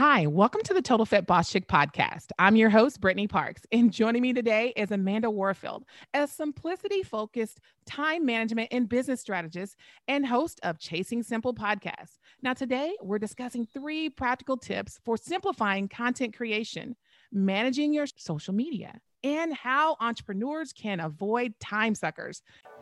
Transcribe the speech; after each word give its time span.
Hi, 0.00 0.26
welcome 0.26 0.62
to 0.62 0.72
the 0.72 0.80
Total 0.80 1.04
Fit 1.04 1.26
Boss 1.26 1.52
Chick 1.52 1.68
podcast. 1.68 2.28
I'm 2.38 2.56
your 2.56 2.70
host, 2.70 3.02
Brittany 3.02 3.26
Parks, 3.26 3.66
and 3.70 3.92
joining 3.92 4.22
me 4.22 4.32
today 4.32 4.72
is 4.74 4.90
Amanda 4.90 5.30
Warfield, 5.30 5.84
a 6.14 6.26
simplicity 6.26 7.02
focused 7.02 7.60
time 7.84 8.24
management 8.24 8.68
and 8.72 8.88
business 8.88 9.20
strategist 9.20 9.76
and 10.08 10.24
host 10.24 10.58
of 10.62 10.78
Chasing 10.78 11.22
Simple 11.22 11.52
podcast. 11.52 12.16
Now, 12.40 12.54
today 12.54 12.94
we're 13.02 13.18
discussing 13.18 13.66
three 13.66 14.08
practical 14.08 14.56
tips 14.56 14.98
for 15.04 15.18
simplifying 15.18 15.86
content 15.86 16.34
creation, 16.34 16.96
managing 17.30 17.92
your 17.92 18.06
social 18.16 18.54
media, 18.54 18.98
and 19.22 19.52
how 19.52 19.98
entrepreneurs 20.00 20.72
can 20.72 21.00
avoid 21.00 21.52
time 21.60 21.94
suckers. 21.94 22.42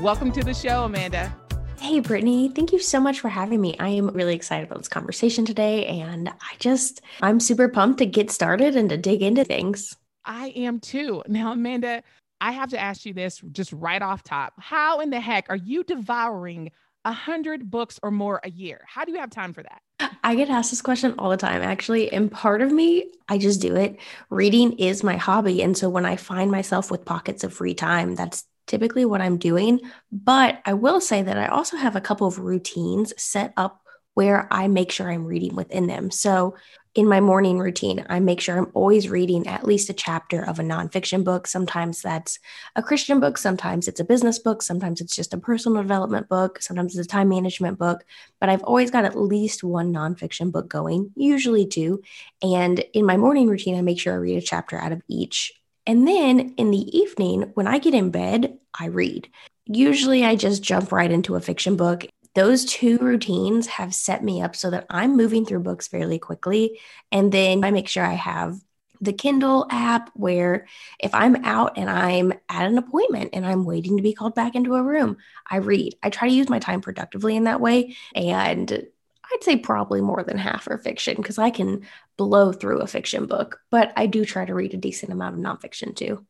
Welcome 0.00 0.32
to 0.32 0.42
the 0.42 0.54
show, 0.54 0.84
Amanda. 0.84 1.34
Hey, 1.78 2.00
Brittany, 2.00 2.48
thank 2.48 2.72
you 2.72 2.78
so 2.78 3.00
much 3.00 3.20
for 3.20 3.28
having 3.28 3.60
me. 3.60 3.76
I 3.78 3.88
am 3.88 4.08
really 4.08 4.34
excited 4.34 4.66
about 4.66 4.78
this 4.78 4.88
conversation 4.88 5.44
today. 5.44 5.86
And 5.86 6.28
I 6.28 6.56
just, 6.58 7.00
I'm 7.20 7.38
super 7.38 7.68
pumped 7.68 7.98
to 7.98 8.06
get 8.06 8.30
started 8.30 8.74
and 8.74 8.88
to 8.90 8.96
dig 8.96 9.22
into 9.22 9.44
things. 9.44 9.96
I 10.24 10.48
am 10.56 10.80
too. 10.80 11.22
Now, 11.28 11.52
Amanda, 11.52 12.02
I 12.40 12.52
have 12.52 12.70
to 12.70 12.78
ask 12.78 13.04
you 13.06 13.12
this 13.12 13.40
just 13.52 13.72
right 13.72 14.02
off 14.02 14.22
top. 14.22 14.54
How 14.58 15.00
in 15.00 15.10
the 15.10 15.20
heck 15.20 15.46
are 15.50 15.56
you 15.56 15.84
devouring 15.84 16.70
a 17.04 17.12
hundred 17.12 17.70
books 17.70 18.00
or 18.02 18.10
more 18.10 18.40
a 18.44 18.50
year? 18.50 18.80
How 18.86 19.04
do 19.04 19.12
you 19.12 19.18
have 19.18 19.30
time 19.30 19.52
for 19.52 19.62
that? 19.62 19.82
I 20.24 20.34
get 20.34 20.50
asked 20.50 20.70
this 20.70 20.82
question 20.82 21.14
all 21.18 21.30
the 21.30 21.36
time, 21.36 21.62
actually. 21.62 22.12
And 22.12 22.30
part 22.30 22.62
of 22.62 22.72
me, 22.72 23.10
I 23.28 23.38
just 23.38 23.60
do 23.60 23.74
it. 23.76 23.98
Reading 24.30 24.72
is 24.78 25.02
my 25.02 25.16
hobby. 25.16 25.62
And 25.62 25.76
so 25.76 25.88
when 25.88 26.06
I 26.06 26.16
find 26.16 26.50
myself 26.50 26.90
with 26.90 27.04
pockets 27.04 27.44
of 27.44 27.52
free 27.52 27.74
time, 27.74 28.14
that's 28.14 28.44
typically 28.66 29.04
what 29.04 29.20
I'm 29.20 29.38
doing. 29.38 29.80
But 30.10 30.60
I 30.64 30.74
will 30.74 31.00
say 31.00 31.22
that 31.22 31.38
I 31.38 31.46
also 31.46 31.76
have 31.76 31.96
a 31.96 32.00
couple 32.00 32.26
of 32.26 32.38
routines 32.38 33.12
set 33.16 33.52
up 33.56 33.82
where 34.14 34.46
I 34.50 34.68
make 34.68 34.92
sure 34.92 35.10
I'm 35.10 35.24
reading 35.24 35.54
within 35.54 35.86
them. 35.86 36.10
So 36.10 36.54
in 36.94 37.08
my 37.08 37.20
morning 37.20 37.58
routine, 37.58 38.04
I 38.10 38.20
make 38.20 38.38
sure 38.42 38.58
I'm 38.58 38.70
always 38.74 39.08
reading 39.08 39.46
at 39.46 39.64
least 39.64 39.88
a 39.88 39.94
chapter 39.94 40.42
of 40.42 40.58
a 40.58 40.62
nonfiction 40.62 41.24
book. 41.24 41.46
Sometimes 41.46 42.02
that's 42.02 42.38
a 42.76 42.82
Christian 42.82 43.18
book, 43.18 43.38
sometimes 43.38 43.88
it's 43.88 44.00
a 44.00 44.04
business 44.04 44.38
book, 44.38 44.60
sometimes 44.62 45.00
it's 45.00 45.16
just 45.16 45.32
a 45.32 45.38
personal 45.38 45.80
development 45.80 46.28
book, 46.28 46.60
sometimes 46.60 46.94
it's 46.94 47.06
a 47.06 47.10
time 47.10 47.30
management 47.30 47.78
book. 47.78 48.04
But 48.40 48.50
I've 48.50 48.62
always 48.64 48.90
got 48.90 49.06
at 49.06 49.18
least 49.18 49.64
one 49.64 49.90
nonfiction 49.90 50.52
book 50.52 50.68
going, 50.68 51.12
usually 51.16 51.66
two. 51.66 52.02
And 52.42 52.80
in 52.92 53.06
my 53.06 53.16
morning 53.16 53.48
routine, 53.48 53.78
I 53.78 53.80
make 53.80 53.98
sure 53.98 54.12
I 54.12 54.16
read 54.16 54.36
a 54.36 54.46
chapter 54.46 54.78
out 54.78 54.92
of 54.92 55.00
each 55.08 55.54
and 55.86 56.06
then 56.06 56.54
in 56.56 56.70
the 56.70 56.96
evening, 56.96 57.50
when 57.54 57.66
I 57.66 57.78
get 57.78 57.94
in 57.94 58.10
bed, 58.10 58.58
I 58.78 58.86
read. 58.86 59.28
Usually 59.66 60.24
I 60.24 60.36
just 60.36 60.62
jump 60.62 60.92
right 60.92 61.10
into 61.10 61.34
a 61.34 61.40
fiction 61.40 61.76
book. 61.76 62.04
Those 62.34 62.64
two 62.64 62.98
routines 62.98 63.66
have 63.66 63.94
set 63.94 64.24
me 64.24 64.40
up 64.40 64.56
so 64.56 64.70
that 64.70 64.86
I'm 64.88 65.16
moving 65.16 65.44
through 65.44 65.60
books 65.60 65.88
fairly 65.88 66.18
quickly. 66.18 66.80
And 67.10 67.30
then 67.30 67.64
I 67.64 67.70
make 67.70 67.88
sure 67.88 68.04
I 68.04 68.14
have 68.14 68.56
the 69.00 69.12
Kindle 69.12 69.66
app 69.70 70.10
where 70.14 70.66
if 71.00 71.12
I'm 71.12 71.44
out 71.44 71.76
and 71.76 71.90
I'm 71.90 72.32
at 72.48 72.66
an 72.66 72.78
appointment 72.78 73.30
and 73.32 73.44
I'm 73.44 73.64
waiting 73.64 73.96
to 73.96 74.02
be 74.02 74.14
called 74.14 74.34
back 74.34 74.54
into 74.54 74.76
a 74.76 74.82
room, 74.82 75.16
I 75.50 75.56
read. 75.56 75.96
I 76.02 76.10
try 76.10 76.28
to 76.28 76.34
use 76.34 76.48
my 76.48 76.60
time 76.60 76.80
productively 76.80 77.36
in 77.36 77.44
that 77.44 77.60
way. 77.60 77.96
And 78.14 78.86
I'd 79.32 79.44
say 79.44 79.56
probably 79.56 80.00
more 80.00 80.22
than 80.22 80.38
half 80.38 80.68
are 80.68 80.78
fiction 80.78 81.16
because 81.16 81.38
I 81.38 81.50
can 81.50 81.86
blow 82.16 82.52
through 82.52 82.80
a 82.80 82.86
fiction 82.86 83.26
book, 83.26 83.60
but 83.70 83.92
I 83.96 84.06
do 84.06 84.24
try 84.24 84.44
to 84.44 84.54
read 84.54 84.74
a 84.74 84.78
decent 84.78 85.12
amount 85.12 85.36
of 85.36 85.40
nonfiction 85.40 85.96
too. 85.96 86.26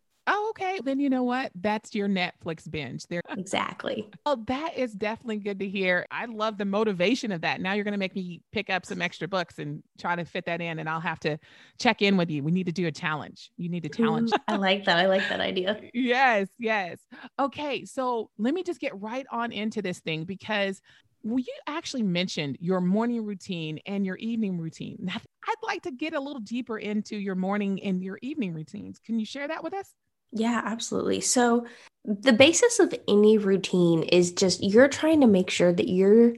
Okay. 0.53 0.79
Then 0.85 1.01
you 1.01 1.09
know 1.09 1.23
what? 1.23 1.51
That's 1.55 1.95
your 1.95 2.09
Netflix 2.09 2.71
binge. 2.71 3.07
There. 3.07 3.23
Exactly. 3.31 4.11
Oh, 4.27 4.43
that 4.47 4.77
is 4.77 4.93
definitely 4.93 5.39
good 5.39 5.59
to 5.61 5.69
hear. 5.69 6.07
I 6.11 6.27
love 6.27 6.59
the 6.59 6.67
motivation 6.67 7.33
of 7.33 7.41
that. 7.41 7.61
Now 7.61 7.73
you're 7.73 7.85
going 7.85 7.93
to 7.93 7.99
make 7.99 8.15
me 8.15 8.43
pick 8.53 8.69
up 8.69 8.85
some 8.85 9.01
extra 9.01 9.27
books 9.27 9.59
and 9.59 9.83
try 9.99 10.15
to 10.15 10.25
fit 10.27 10.45
that 10.47 10.61
in, 10.61 10.79
and 10.79 10.89
I'll 10.89 11.01
have 11.01 11.21
to 11.21 11.39
check 11.79 12.03
in 12.03 12.19
with 12.19 12.31
you. 12.31 12.43
We 12.43 12.51
need 12.51 12.67
to 12.67 12.73
do 12.73 12.87
a 12.87 12.93
challenge. 12.93 13.51
You 13.57 13.71
need 13.71 13.87
a 13.87 13.89
mm, 13.89 13.97
challenge. 13.97 14.31
I 14.47 14.57
like 14.57 14.85
that. 14.85 14.99
I 14.99 15.07
like 15.07 15.27
that 15.31 15.41
idea. 15.41 15.81
yes, 15.95 16.49
yes. 16.59 16.99
Okay, 17.39 17.87
so 17.87 18.29
let 18.37 18.53
me 18.53 18.63
just 18.63 18.81
get 18.81 18.93
right 19.01 19.27
on 19.33 19.53
into 19.53 19.81
this 19.81 20.01
thing 20.01 20.25
because 20.25 20.83
well, 21.25 21.39
you 21.39 21.55
actually 21.67 22.03
mentioned 22.03 22.59
your 22.61 22.81
morning 22.81 23.25
routine 23.25 23.79
and 23.87 24.05
your 24.05 24.17
evening 24.17 24.59
routine. 24.59 25.09
I'd 25.09 25.55
like 25.63 25.83
to 25.83 25.93
get 25.93 26.15
a 26.15 26.21
little 26.21 26.41
deeper 26.41 26.79
into 26.79 27.17
your 27.17 27.37
morning 27.37 27.83
and 27.83 28.03
your 28.03 28.19
evening 28.23 28.53
routines. 28.53 28.99
Can 28.99 29.19
you 29.19 29.25
share 29.25 29.47
that 29.49 29.63
with 29.63 29.73
us? 29.73 29.95
Yeah, 30.32 30.62
absolutely. 30.65 31.20
So, 31.20 31.66
the 32.04 32.32
basis 32.32 32.81
of 32.81 32.93
any 33.06 33.38
routine 33.38 34.03
is 34.03 34.32
just 34.32 34.62
you're 34.62 34.88
trying 34.88 35.20
to 35.20 35.28
make 35.28 35.50
sure 35.50 35.72
that 35.72 35.88
you're 35.88 36.34